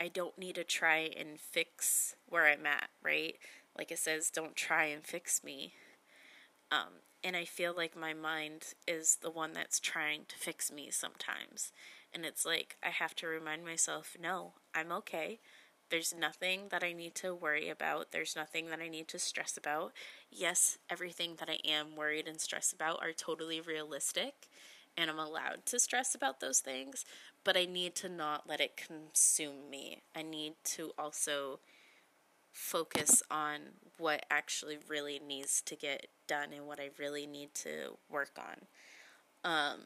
I 0.00 0.08
don't 0.08 0.38
need 0.38 0.56
to 0.56 0.64
try 0.64 1.10
and 1.18 1.40
fix 1.40 2.16
where 2.28 2.46
I'm 2.46 2.66
at, 2.66 2.90
right? 3.02 3.36
Like 3.78 3.92
it 3.92 3.98
says 3.98 4.30
don't 4.30 4.56
try 4.56 4.86
and 4.86 5.04
fix 5.04 5.44
me. 5.44 5.74
Um 6.70 7.02
and 7.24 7.36
I 7.36 7.44
feel 7.44 7.74
like 7.76 7.96
my 7.96 8.14
mind 8.14 8.74
is 8.86 9.16
the 9.16 9.30
one 9.30 9.52
that's 9.52 9.80
trying 9.80 10.24
to 10.28 10.36
fix 10.36 10.70
me 10.70 10.88
sometimes. 10.90 11.72
And 12.12 12.24
it's 12.24 12.46
like 12.46 12.76
I 12.82 12.90
have 12.90 13.14
to 13.16 13.26
remind 13.26 13.64
myself, 13.64 14.16
no, 14.20 14.54
I'm 14.74 14.92
okay. 14.92 15.40
There's 15.90 16.14
nothing 16.14 16.68
that 16.70 16.84
I 16.84 16.92
need 16.92 17.14
to 17.16 17.34
worry 17.34 17.68
about. 17.70 18.12
There's 18.12 18.36
nothing 18.36 18.68
that 18.68 18.80
I 18.80 18.88
need 18.88 19.08
to 19.08 19.18
stress 19.18 19.56
about. 19.56 19.92
Yes, 20.30 20.78
everything 20.90 21.36
that 21.38 21.48
I 21.48 21.58
am 21.66 21.96
worried 21.96 22.28
and 22.28 22.40
stressed 22.40 22.72
about 22.72 23.02
are 23.02 23.12
totally 23.12 23.60
realistic, 23.60 24.48
and 24.96 25.08
I'm 25.10 25.18
allowed 25.18 25.64
to 25.66 25.78
stress 25.78 26.14
about 26.14 26.40
those 26.40 26.60
things, 26.60 27.04
but 27.42 27.56
I 27.56 27.64
need 27.64 27.94
to 27.96 28.08
not 28.08 28.48
let 28.48 28.60
it 28.60 28.76
consume 28.76 29.70
me. 29.70 30.02
I 30.14 30.22
need 30.22 30.54
to 30.64 30.92
also 30.98 31.60
focus 32.52 33.22
on 33.30 33.60
what 33.98 34.26
actually 34.30 34.78
really 34.88 35.18
needs 35.18 35.62
to 35.62 35.76
get 35.76 36.08
done 36.26 36.52
and 36.52 36.66
what 36.66 36.80
I 36.80 36.90
really 36.98 37.26
need 37.26 37.54
to 37.54 37.96
work 38.10 38.38
on. 38.38 38.66
Um, 39.50 39.80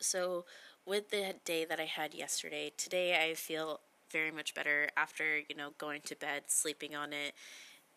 so, 0.00 0.44
with 0.84 1.10
the 1.10 1.34
day 1.44 1.64
that 1.64 1.78
I 1.78 1.84
had 1.84 2.14
yesterday, 2.14 2.72
today 2.76 3.28
I 3.28 3.34
feel 3.34 3.80
very 4.12 4.30
much 4.30 4.54
better 4.54 4.88
after, 4.96 5.38
you 5.38 5.56
know, 5.56 5.70
going 5.78 6.02
to 6.02 6.16
bed, 6.16 6.44
sleeping 6.46 6.94
on 6.94 7.12
it, 7.12 7.34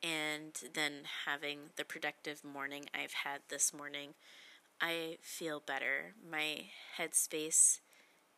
and 0.02 0.54
then 0.74 0.94
having 1.26 1.60
the 1.76 1.86
productive 1.86 2.44
morning 2.44 2.86
I've 2.94 3.14
had 3.14 3.42
this 3.50 3.74
morning. 3.74 4.14
I 4.82 5.18
feel 5.22 5.62
better. 5.66 6.14
My 6.30 6.66
headspace 6.98 7.80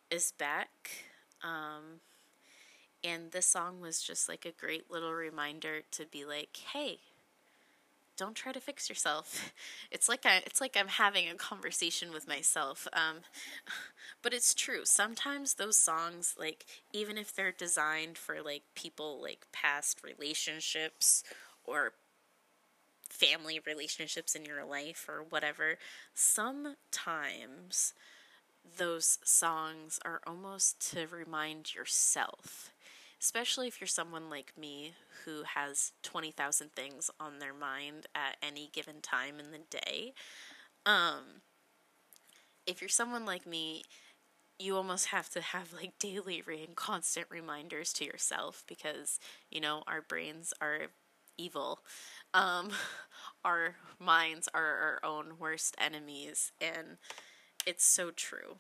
is 0.09 0.31
back. 0.31 0.89
Um, 1.43 2.01
and 3.03 3.31
this 3.31 3.45
song 3.45 3.79
was 3.79 4.01
just 4.01 4.27
like 4.27 4.45
a 4.45 4.51
great 4.51 4.91
little 4.91 5.13
reminder 5.13 5.81
to 5.91 6.05
be 6.05 6.25
like, 6.25 6.57
hey, 6.73 6.99
don't 8.17 8.36
try 8.36 8.51
to 8.51 8.60
fix 8.60 8.89
yourself. 8.89 9.53
It's 9.89 10.10
like 10.10 10.25
I, 10.25 10.38
it's 10.45 10.60
like 10.60 10.75
I'm 10.77 10.89
having 10.89 11.30
a 11.30 11.36
conversation 11.36 12.12
with 12.12 12.27
myself. 12.27 12.88
Um, 12.91 13.17
but 14.21 14.34
it's 14.34 14.53
true. 14.53 14.82
Sometimes 14.84 15.53
those 15.53 15.77
songs, 15.77 16.36
like 16.38 16.65
even 16.91 17.17
if 17.17 17.34
they're 17.34 17.53
designed 17.53 18.17
for 18.17 18.41
like 18.41 18.63
people 18.75 19.21
like 19.21 19.47
past 19.53 20.01
relationships 20.03 21.23
or 21.63 21.93
family 23.10 23.60
relationships 23.65 24.36
in 24.36 24.45
your 24.45 24.65
life 24.65 25.08
or 25.08 25.23
whatever, 25.23 25.77
sometimes 26.13 27.93
those 28.77 29.19
songs 29.23 29.99
are 30.03 30.21
almost 30.27 30.91
to 30.91 31.08
remind 31.08 31.73
yourself 31.73 32.71
especially 33.21 33.67
if 33.67 33.82
you're 33.82 33.88
someone 33.88 34.30
like 34.30 34.53
me 34.58 34.93
who 35.25 35.43
has 35.56 35.91
20,000 36.03 36.71
things 36.75 37.10
on 37.19 37.39
their 37.39 37.53
mind 37.53 38.08
at 38.15 38.38
any 38.41 38.69
given 38.71 39.01
time 39.01 39.39
in 39.39 39.51
the 39.51 39.60
day. 39.69 40.13
Um, 40.86 41.41
if 42.65 42.82
you're 42.82 42.89
someone 42.89 43.25
like 43.25 43.47
me, 43.47 43.84
you 44.60 44.75
almost 44.75 45.08
have 45.08 45.30
to 45.30 45.41
have 45.41 45.73
like 45.73 45.99
daily 45.99 46.43
and 46.47 46.75
constant 46.75 47.27
reminders 47.30 47.93
to 47.93 48.06
yourself 48.06 48.63
because, 48.67 49.19
you 49.51 49.62
know, 49.62 49.84
our 49.88 50.01
brains 50.01 50.53
are 50.62 50.88
evil. 51.38 51.80
Um, 52.34 52.69
our 53.45 53.75
minds 53.99 54.49
are 54.53 54.99
our 55.03 55.10
own 55.10 55.38
worst 55.39 55.75
enemies, 55.80 56.51
and 56.60 56.97
it's 57.65 57.86
so 57.86 58.12
true. 58.12 58.58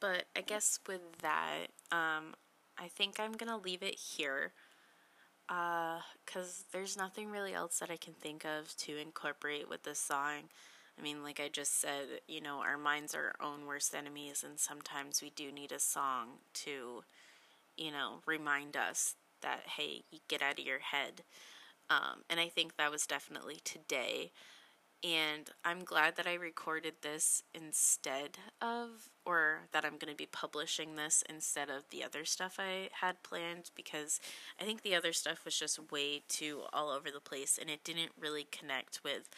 But 0.00 0.26
I 0.36 0.42
guess 0.42 0.78
with 0.86 1.00
that, 1.22 1.68
um, 1.90 2.34
I 2.78 2.88
think 2.88 3.18
I'm 3.18 3.32
gonna 3.32 3.58
leave 3.58 3.82
it 3.82 3.98
here 3.98 4.52
because 5.48 6.00
uh, 6.36 6.68
there's 6.72 6.96
nothing 6.96 7.30
really 7.30 7.54
else 7.54 7.78
that 7.78 7.90
I 7.90 7.96
can 7.96 8.14
think 8.14 8.44
of 8.44 8.76
to 8.78 8.96
incorporate 8.96 9.68
with 9.68 9.84
this 9.84 9.98
song. 9.98 10.50
I 10.98 11.02
mean, 11.02 11.22
like 11.22 11.40
I 11.40 11.48
just 11.48 11.80
said, 11.80 12.06
you 12.26 12.40
know, 12.40 12.60
our 12.60 12.78
minds 12.78 13.14
are 13.14 13.34
our 13.40 13.46
own 13.46 13.66
worst 13.66 13.94
enemies, 13.94 14.44
and 14.46 14.58
sometimes 14.58 15.22
we 15.22 15.30
do 15.30 15.52
need 15.52 15.70
a 15.72 15.78
song 15.78 16.38
to, 16.64 17.04
you 17.76 17.90
know, 17.90 18.20
remind 18.26 18.76
us 18.76 19.14
that, 19.42 19.60
hey, 19.76 20.02
get 20.28 20.42
out 20.42 20.58
of 20.58 20.64
your 20.64 20.78
head. 20.80 21.22
Um, 21.90 22.22
and 22.28 22.40
I 22.40 22.48
think 22.48 22.76
that 22.76 22.90
was 22.90 23.06
definitely 23.06 23.60
today 23.62 24.32
and 25.06 25.48
I'm 25.64 25.84
glad 25.84 26.16
that 26.16 26.26
I 26.26 26.34
recorded 26.34 26.94
this 27.02 27.44
instead 27.54 28.38
of, 28.60 29.08
or 29.24 29.68
that 29.72 29.84
I'm 29.84 29.98
going 29.98 30.12
to 30.12 30.16
be 30.16 30.26
publishing 30.26 30.96
this 30.96 31.22
instead 31.28 31.70
of 31.70 31.84
the 31.90 32.02
other 32.02 32.24
stuff 32.24 32.56
I 32.58 32.88
had 33.00 33.22
planned 33.22 33.70
because 33.76 34.18
I 34.60 34.64
think 34.64 34.82
the 34.82 34.96
other 34.96 35.12
stuff 35.12 35.44
was 35.44 35.56
just 35.56 35.92
way 35.92 36.22
too 36.28 36.62
all 36.72 36.90
over 36.90 37.10
the 37.12 37.20
place 37.20 37.56
and 37.60 37.70
it 37.70 37.84
didn't 37.84 38.12
really 38.20 38.48
connect 38.50 39.00
with 39.04 39.28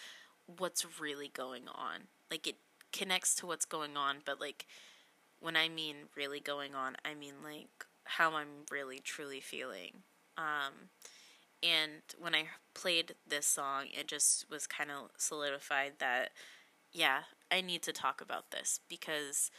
what's 0.47 0.99
really 0.99 1.29
going 1.29 1.69
on. 1.69 2.05
Like, 2.31 2.47
it 2.47 2.57
connects 2.91 3.35
to 3.37 3.47
what's 3.47 3.67
going 3.67 3.95
on, 3.95 4.19
but 4.25 4.41
like, 4.41 4.65
when 5.41 5.57
I 5.57 5.69
mean 5.69 5.97
really 6.17 6.41
going 6.41 6.75
on, 6.75 6.97
I 7.05 7.15
mean 7.15 7.35
like 7.45 7.69
how 8.05 8.35
I'm 8.35 8.65
really 8.71 8.99
truly 8.99 9.41
feeling. 9.41 10.03
Um, 10.37 10.89
and 11.63 12.03
when 12.19 12.35
I 12.35 12.45
played 12.75 13.15
this 13.27 13.47
song, 13.47 13.87
it 13.93 14.07
just 14.07 14.49
was 14.51 14.67
kind 14.67 14.91
of 14.91 15.11
solidified 15.17 15.95
that, 15.99 16.31
yeah, 16.93 17.21
I 17.51 17.61
need 17.61 17.83
to 17.83 17.93
talk 17.93 18.21
about 18.21 18.51
this 18.51 18.81
because 18.89 19.51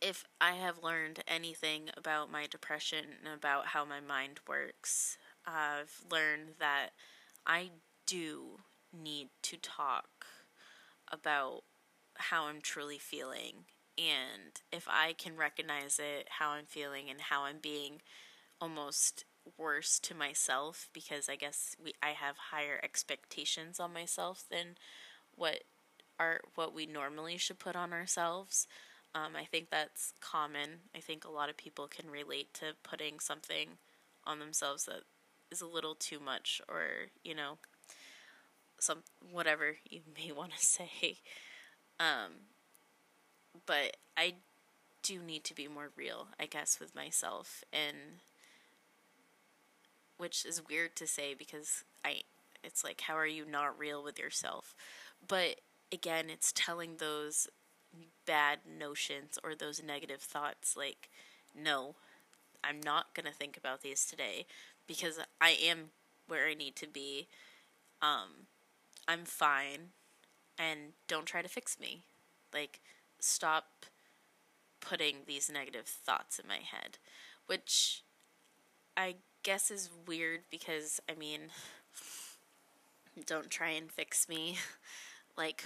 if 0.00 0.24
I 0.40 0.52
have 0.52 0.82
learned 0.82 1.24
anything 1.26 1.90
about 1.96 2.30
my 2.30 2.46
depression 2.46 3.04
and 3.24 3.34
about 3.34 3.68
how 3.68 3.84
my 3.84 4.00
mind 4.00 4.40
works, 4.46 5.18
I've 5.46 6.02
learned 6.10 6.54
that 6.60 6.90
I 7.46 7.70
do 8.06 8.60
need 8.92 9.28
to 9.42 9.56
talk 9.56 10.26
about 11.10 11.62
how 12.18 12.46
I'm 12.46 12.60
truly 12.60 12.98
feeling. 12.98 13.64
And 13.98 14.60
if 14.70 14.86
I 14.88 15.14
can 15.14 15.36
recognize 15.36 15.98
it, 15.98 16.28
how 16.38 16.50
I'm 16.50 16.66
feeling, 16.66 17.08
and 17.08 17.20
how 17.20 17.44
I'm 17.44 17.58
being 17.60 18.02
almost 18.60 19.24
worse 19.56 19.98
to 20.00 20.14
myself 20.14 20.88
because 20.92 21.28
I 21.28 21.36
guess 21.36 21.76
we 21.82 21.94
I 22.02 22.10
have 22.10 22.36
higher 22.50 22.80
expectations 22.82 23.78
on 23.80 23.92
myself 23.92 24.44
than 24.50 24.76
what 25.34 25.64
are 26.18 26.40
what 26.54 26.74
we 26.74 26.86
normally 26.86 27.36
should 27.36 27.58
put 27.58 27.76
on 27.76 27.92
ourselves. 27.92 28.66
Um, 29.14 29.32
I 29.36 29.44
think 29.44 29.70
that's 29.70 30.12
common. 30.20 30.80
I 30.94 31.00
think 31.00 31.24
a 31.24 31.30
lot 31.30 31.48
of 31.48 31.56
people 31.56 31.88
can 31.88 32.10
relate 32.10 32.52
to 32.54 32.74
putting 32.82 33.18
something 33.18 33.78
on 34.24 34.38
themselves 34.40 34.84
that 34.86 35.02
is 35.50 35.60
a 35.60 35.66
little 35.66 35.94
too 35.94 36.18
much, 36.20 36.60
or 36.68 37.10
you 37.22 37.34
know, 37.34 37.58
some 38.78 39.04
whatever 39.20 39.76
you 39.88 40.00
may 40.16 40.32
want 40.32 40.52
to 40.52 40.64
say. 40.64 41.18
Um, 41.98 42.32
but 43.64 43.96
I 44.16 44.34
do 45.02 45.22
need 45.22 45.44
to 45.44 45.54
be 45.54 45.68
more 45.68 45.90
real, 45.96 46.28
I 46.38 46.46
guess, 46.46 46.78
with 46.80 46.94
myself 46.94 47.64
and 47.72 48.20
which 50.18 50.44
is 50.44 50.62
weird 50.68 50.96
to 50.96 51.06
say 51.06 51.34
because 51.34 51.84
I 52.04 52.22
it's 52.64 52.82
like 52.82 53.02
how 53.02 53.16
are 53.16 53.26
you 53.26 53.44
not 53.44 53.78
real 53.78 54.02
with 54.02 54.18
yourself? 54.18 54.74
But 55.26 55.60
again, 55.92 56.26
it's 56.30 56.52
telling 56.52 56.96
those 56.96 57.48
bad 58.26 58.60
notions 58.78 59.38
or 59.42 59.54
those 59.54 59.82
negative 59.82 60.20
thoughts 60.20 60.76
like 60.76 61.08
no, 61.54 61.94
I'm 62.62 62.80
not 62.80 63.14
going 63.14 63.26
to 63.26 63.32
think 63.32 63.56
about 63.56 63.80
these 63.80 64.04
today 64.04 64.46
because 64.86 65.18
I 65.40 65.56
am 65.62 65.90
where 66.28 66.46
I 66.46 66.54
need 66.54 66.76
to 66.76 66.86
be. 66.86 67.28
Um 68.02 68.46
I'm 69.08 69.24
fine 69.24 69.90
and 70.58 70.92
don't 71.08 71.26
try 71.26 71.42
to 71.42 71.48
fix 71.48 71.78
me. 71.78 72.02
Like 72.52 72.80
stop 73.20 73.86
putting 74.80 75.16
these 75.26 75.50
negative 75.50 75.86
thoughts 75.86 76.38
in 76.38 76.46
my 76.48 76.58
head, 76.58 76.98
which 77.46 78.02
I 78.96 79.16
guess 79.46 79.70
is 79.70 79.90
weird 80.08 80.40
because, 80.50 81.00
I 81.08 81.14
mean, 81.14 81.38
don't 83.26 83.48
try 83.48 83.70
and 83.70 83.92
fix 83.92 84.28
me. 84.28 84.58
like, 85.38 85.62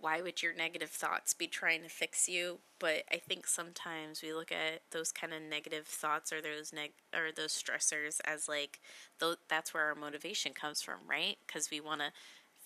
why 0.00 0.20
would 0.20 0.42
your 0.42 0.52
negative 0.52 0.90
thoughts 0.90 1.32
be 1.32 1.46
trying 1.46 1.84
to 1.84 1.88
fix 1.88 2.28
you? 2.28 2.58
But 2.80 3.04
I 3.12 3.18
think 3.18 3.46
sometimes 3.46 4.22
we 4.22 4.34
look 4.34 4.50
at 4.50 4.82
those 4.90 5.12
kind 5.12 5.32
of 5.32 5.40
negative 5.40 5.86
thoughts 5.86 6.32
or 6.32 6.42
those 6.42 6.72
neg 6.72 6.90
or 7.14 7.30
those 7.30 7.52
stressors 7.52 8.20
as 8.24 8.48
like 8.48 8.80
th- 9.20 9.36
that's 9.48 9.72
where 9.72 9.84
our 9.84 9.94
motivation 9.94 10.52
comes 10.52 10.82
from, 10.82 10.98
right? 11.08 11.36
Because 11.46 11.70
we 11.70 11.80
want 11.80 12.00
to 12.00 12.10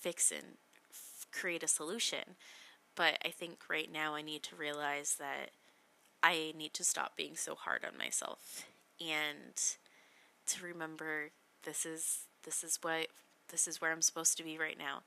fix 0.01 0.31
and 0.31 0.57
f- 0.89 1.27
create 1.31 1.63
a 1.63 1.69
solution. 1.69 2.37
But 2.95 3.19
I 3.23 3.29
think 3.29 3.59
right 3.69 3.93
now 3.93 4.15
I 4.15 4.23
need 4.23 4.43
to 4.45 4.57
realize 4.57 5.17
that 5.19 5.51
I 6.23 6.55
need 6.57 6.73
to 6.73 6.83
stop 6.83 7.15
being 7.15 7.37
so 7.37 7.55
hard 7.55 7.85
on 7.85 7.99
myself 7.99 8.65
and 8.99 9.77
to 10.47 10.65
remember 10.65 11.31
this 11.65 11.85
is 11.85 12.21
this 12.45 12.63
is 12.63 12.79
what 12.83 13.09
this 13.51 13.69
is 13.69 13.81
where 13.81 13.93
I'm 13.93 14.03
supposed 14.03 14.37
to 14.39 14.45
be 14.45 14.59
right 14.59 14.79
now. 14.79 15.03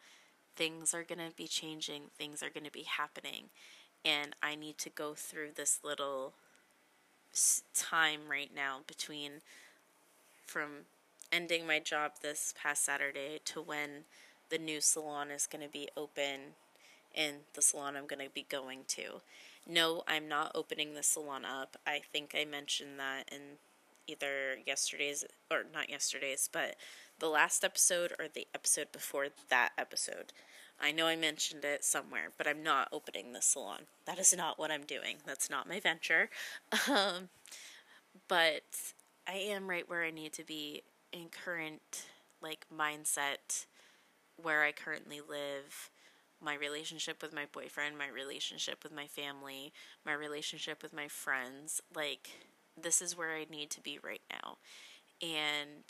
Things 0.55 0.93
are 0.93 1.03
going 1.03 1.19
to 1.19 1.35
be 1.35 1.47
changing, 1.47 2.03
things 2.17 2.43
are 2.43 2.49
going 2.49 2.65
to 2.65 2.71
be 2.71 2.83
happening, 2.83 3.45
and 4.03 4.35
I 4.43 4.55
need 4.55 4.77
to 4.79 4.89
go 4.89 5.13
through 5.13 5.51
this 5.55 5.79
little 5.83 6.33
time 7.73 8.21
right 8.29 8.51
now 8.53 8.79
between 8.87 9.41
from 10.45 10.69
ending 11.31 11.67
my 11.67 11.79
job 11.79 12.13
this 12.21 12.53
past 12.61 12.83
Saturday 12.83 13.39
to 13.45 13.61
when 13.61 14.03
the 14.49 14.57
new 14.57 14.81
salon 14.81 15.29
is 15.29 15.47
going 15.47 15.63
to 15.63 15.71
be 15.71 15.87
open 15.95 16.55
in 17.13 17.35
the 17.53 17.61
salon 17.61 17.95
I'm 17.95 18.07
going 18.07 18.25
to 18.25 18.33
be 18.33 18.45
going 18.49 18.79
to. 18.89 19.21
No, 19.67 20.03
I'm 20.07 20.27
not 20.27 20.51
opening 20.55 20.93
the 20.93 21.03
salon 21.03 21.45
up. 21.45 21.77
I 21.85 22.01
think 22.11 22.35
I 22.35 22.45
mentioned 22.45 22.99
that 22.99 23.29
in 23.31 23.57
either 24.09 24.57
yesterday's 24.65 25.23
or 25.51 25.63
not 25.73 25.89
yesterday's, 25.89 26.49
but 26.51 26.75
the 27.19 27.29
last 27.29 27.63
episode 27.63 28.13
or 28.19 28.27
the 28.27 28.47
episode 28.53 28.91
before 28.91 29.27
that 29.49 29.71
episode. 29.77 30.33
I 30.81 30.91
know 30.91 31.07
I 31.07 31.17
mentioned 31.17 31.65
it 31.65 31.83
somewhere, 31.83 32.29
but 32.37 32.47
I'm 32.47 32.63
not 32.63 32.87
opening 32.91 33.33
the 33.33 33.41
salon. 33.41 33.81
That 34.05 34.17
is 34.17 34.35
not 34.35 34.57
what 34.57 34.71
I'm 34.71 34.83
doing. 34.83 35.17
That's 35.25 35.49
not 35.49 35.67
my 35.67 35.79
venture. 35.79 36.29
Um, 36.89 37.29
but 38.27 38.63
I 39.27 39.33
am 39.33 39.69
right 39.69 39.87
where 39.87 40.03
I 40.03 40.11
need 40.11 40.33
to 40.33 40.43
be 40.43 40.83
in 41.11 41.27
current 41.29 42.05
like 42.41 42.65
mindset 42.75 43.65
where 44.41 44.63
I 44.63 44.71
currently 44.71 45.19
live, 45.19 45.89
my 46.41 46.55
relationship 46.55 47.21
with 47.21 47.33
my 47.33 47.45
boyfriend, 47.51 47.97
my 47.97 48.07
relationship 48.07 48.83
with 48.83 48.93
my 48.93 49.05
family, 49.05 49.73
my 50.05 50.13
relationship 50.13 50.81
with 50.81 50.93
my 50.93 51.07
friends. 51.07 51.81
Like 51.93 52.29
this 52.81 53.01
is 53.01 53.17
where 53.17 53.35
I 53.35 53.45
need 53.49 53.69
to 53.71 53.81
be 53.81 53.99
right 54.03 54.21
now. 54.29 54.57
And 55.21 55.83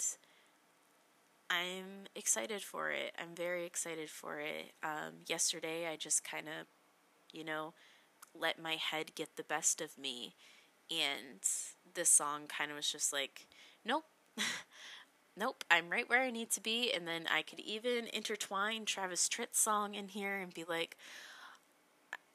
I'm 1.49 2.07
excited 2.15 2.61
for 2.61 2.91
it. 2.91 3.13
I'm 3.19 3.35
very 3.35 3.65
excited 3.65 4.09
for 4.09 4.39
it. 4.39 4.73
Um, 4.83 5.21
yesterday, 5.27 5.87
I 5.87 5.95
just 5.95 6.23
kind 6.23 6.47
of, 6.47 6.67
you 7.31 7.43
know, 7.43 7.73
let 8.37 8.61
my 8.61 8.75
head 8.75 9.15
get 9.15 9.35
the 9.35 9.43
best 9.43 9.81
of 9.81 9.97
me. 9.97 10.35
And 10.91 11.41
this 11.93 12.09
song 12.09 12.43
kind 12.47 12.71
of 12.71 12.77
was 12.77 12.91
just 12.91 13.11
like, 13.11 13.47
nope. 13.83 14.05
nope, 15.37 15.63
I'm 15.71 15.89
right 15.89 16.09
where 16.09 16.21
I 16.21 16.31
need 16.31 16.51
to 16.51 16.61
be. 16.61 16.91
And 16.93 17.07
then 17.07 17.25
I 17.31 17.41
could 17.41 17.59
even 17.59 18.07
intertwine 18.13 18.85
Travis 18.85 19.27
Tritt's 19.27 19.59
song 19.59 19.95
in 19.95 20.09
here 20.09 20.37
and 20.37 20.53
be 20.53 20.65
like, 20.67 20.97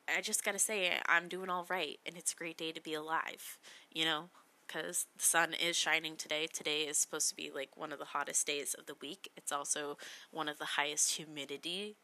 I 0.09 0.21
just 0.21 0.45
gotta 0.45 0.59
say, 0.59 0.93
I'm 1.07 1.29
doing 1.29 1.49
all 1.49 1.67
right, 1.69 1.99
and 2.05 2.17
it's 2.17 2.33
a 2.33 2.37
great 2.37 2.59
day 2.59 2.73
to 2.73 2.81
be 2.81 2.95
alive, 2.95 3.59
you 3.91 4.05
know? 4.05 4.25
Because 4.67 5.07
the 5.17 5.23
sun 5.23 5.55
is 5.55 5.77
shining 5.77 6.17
today. 6.17 6.47
Today 6.53 6.83
is 6.83 6.99
supposed 6.99 7.29
to 7.31 7.37
be 7.37 7.51
like 7.55 7.77
one 7.77 7.93
of 7.93 7.99
the 7.99 8.07
hottest 8.07 8.47
days 8.47 8.75
of 8.75 8.87
the 8.87 8.97
week. 9.01 9.31
It's 9.37 9.53
also 9.53 9.99
one 10.31 10.49
of 10.49 10.59
the 10.59 10.65
highest 10.65 11.17
humidity 11.17 11.97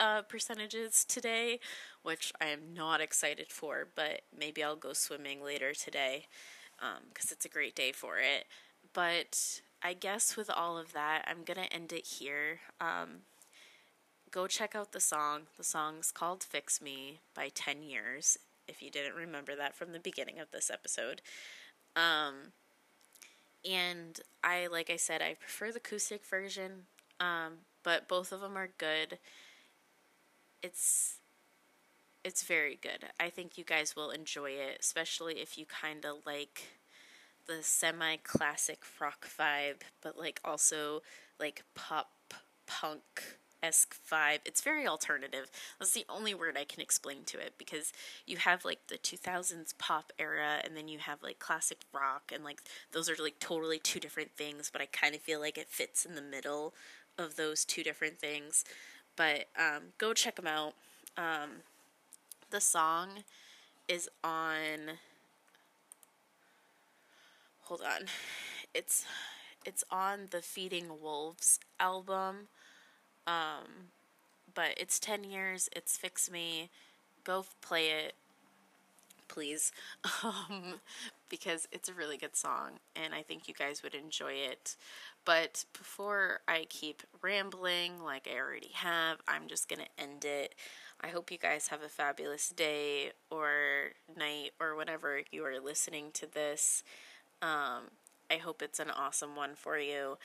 uh, 0.00 0.22
percentages 0.22 1.04
today, 1.04 1.60
which 2.02 2.32
I 2.40 2.46
am 2.46 2.74
not 2.74 3.00
excited 3.00 3.52
for, 3.52 3.86
but 3.94 4.22
maybe 4.36 4.64
I'll 4.64 4.76
go 4.76 4.94
swimming 4.94 5.44
later 5.44 5.74
today 5.74 6.26
because 6.78 7.30
um, 7.30 7.32
it's 7.32 7.44
a 7.44 7.50
great 7.50 7.76
day 7.76 7.92
for 7.92 8.18
it. 8.18 8.46
But 8.92 9.60
I 9.82 9.92
guess 9.92 10.36
with 10.36 10.50
all 10.50 10.78
of 10.78 10.92
that, 10.94 11.24
I'm 11.28 11.44
going 11.44 11.62
to 11.62 11.72
end 11.72 11.92
it 11.92 12.06
here. 12.06 12.60
Um, 12.80 13.20
go 14.30 14.46
check 14.46 14.74
out 14.74 14.92
the 14.92 15.00
song. 15.00 15.42
The 15.58 15.64
song's 15.64 16.10
called 16.10 16.42
Fix 16.42 16.80
Me 16.80 17.20
by 17.34 17.50
10 17.54 17.82
Years, 17.82 18.38
if 18.66 18.82
you 18.82 18.90
didn't 18.90 19.14
remember 19.14 19.54
that 19.54 19.76
from 19.76 19.92
the 19.92 20.00
beginning 20.00 20.40
of 20.40 20.50
this 20.50 20.70
episode. 20.70 21.20
Um, 21.96 22.52
and 23.68 24.18
I, 24.42 24.68
like 24.68 24.90
I 24.90 24.96
said, 24.96 25.22
I 25.22 25.34
prefer 25.34 25.70
the 25.70 25.78
acoustic 25.78 26.24
version, 26.24 26.84
um, 27.18 27.58
but 27.82 28.08
both 28.08 28.32
of 28.32 28.40
them 28.40 28.56
are 28.56 28.70
good. 28.78 29.18
It's 30.62 31.16
it's 32.22 32.42
very 32.42 32.78
good. 32.82 33.06
I 33.18 33.30
think 33.30 33.56
you 33.56 33.64
guys 33.64 33.96
will 33.96 34.10
enjoy 34.10 34.50
it, 34.50 34.78
especially 34.80 35.40
if 35.40 35.56
you 35.56 35.64
kind 35.64 36.04
of 36.04 36.16
like 36.26 36.64
the 37.46 37.62
semi 37.62 38.16
classic 38.16 38.82
rock 39.00 39.26
vibe, 39.38 39.82
but 40.02 40.18
like 40.18 40.40
also 40.44 41.02
like 41.38 41.64
pop 41.74 42.10
punk 42.66 43.38
esque 43.62 43.96
vibe. 44.10 44.40
It's 44.44 44.60
very 44.60 44.86
alternative. 44.86 45.50
That's 45.78 45.92
the 45.92 46.06
only 46.08 46.34
word 46.34 46.56
I 46.58 46.64
can 46.64 46.80
explain 46.80 47.24
to 47.26 47.38
it 47.38 47.54
because 47.58 47.92
you 48.26 48.38
have 48.38 48.64
like 48.64 48.86
the 48.88 48.98
2000s 48.98 49.76
pop 49.78 50.12
era 50.18 50.60
and 50.64 50.76
then 50.76 50.88
you 50.88 50.98
have 50.98 51.22
like 51.22 51.38
classic 51.38 51.78
rock 51.92 52.32
and 52.34 52.44
like 52.44 52.62
those 52.92 53.08
are 53.08 53.16
like 53.22 53.38
totally 53.38 53.78
two 53.78 54.00
different 54.00 54.32
things, 54.36 54.70
but 54.72 54.80
I 54.82 54.86
kind 54.86 55.14
of 55.14 55.20
feel 55.20 55.40
like 55.40 55.58
it 55.58 55.68
fits 55.68 56.04
in 56.04 56.14
the 56.14 56.22
middle 56.22 56.74
of 57.18 57.36
those 57.36 57.64
two 57.64 57.82
different 57.82 58.18
things. 58.18 58.64
But 59.16 59.46
um, 59.58 59.92
go 59.98 60.14
check 60.14 60.36
them 60.36 60.46
out. 60.46 60.74
Um, 61.16 61.62
the 62.50 62.60
song 62.60 63.24
is 63.88 64.08
on. 64.24 64.98
Hold 67.62 67.82
on, 67.82 68.06
it's 68.74 69.04
it's 69.64 69.84
on 69.90 70.28
the 70.30 70.42
Feeding 70.42 71.00
Wolves 71.00 71.60
album. 71.78 72.48
Um, 73.30 73.90
but 74.54 74.74
it's 74.76 74.98
10 74.98 75.24
years, 75.24 75.68
it's 75.74 75.96
Fix 75.96 76.30
Me. 76.30 76.70
Go 77.22 77.44
play 77.60 77.90
it, 77.90 78.14
please, 79.28 79.72
um, 80.24 80.80
because 81.28 81.68
it's 81.70 81.88
a 81.88 81.94
really 81.94 82.16
good 82.16 82.34
song 82.34 82.72
and 82.96 83.14
I 83.14 83.22
think 83.22 83.46
you 83.46 83.54
guys 83.54 83.82
would 83.82 83.94
enjoy 83.94 84.32
it. 84.32 84.76
But 85.24 85.64
before 85.76 86.40
I 86.48 86.66
keep 86.68 87.02
rambling 87.22 88.02
like 88.02 88.28
I 88.28 88.38
already 88.38 88.72
have, 88.74 89.18
I'm 89.28 89.46
just 89.46 89.68
going 89.68 89.80
to 89.80 90.02
end 90.02 90.24
it. 90.24 90.54
I 91.02 91.08
hope 91.08 91.30
you 91.30 91.38
guys 91.38 91.68
have 91.68 91.82
a 91.82 91.88
fabulous 91.88 92.48
day 92.48 93.12
or 93.30 93.92
night 94.18 94.52
or 94.58 94.74
whenever 94.74 95.20
you 95.30 95.44
are 95.44 95.60
listening 95.60 96.06
to 96.14 96.26
this. 96.30 96.82
Um, 97.42 97.90
I 98.30 98.36
hope 98.36 98.62
it's 98.62 98.80
an 98.80 98.90
awesome 98.90 99.36
one 99.36 99.54
for 99.54 99.78
you. 99.78 100.18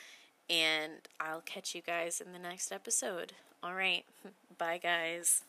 And 0.49 0.93
I'll 1.19 1.41
catch 1.41 1.73
you 1.73 1.81
guys 1.81 2.21
in 2.21 2.31
the 2.31 2.39
next 2.39 2.71
episode. 2.71 3.33
All 3.63 3.73
right. 3.73 4.05
Bye, 4.57 4.79
guys. 4.81 5.41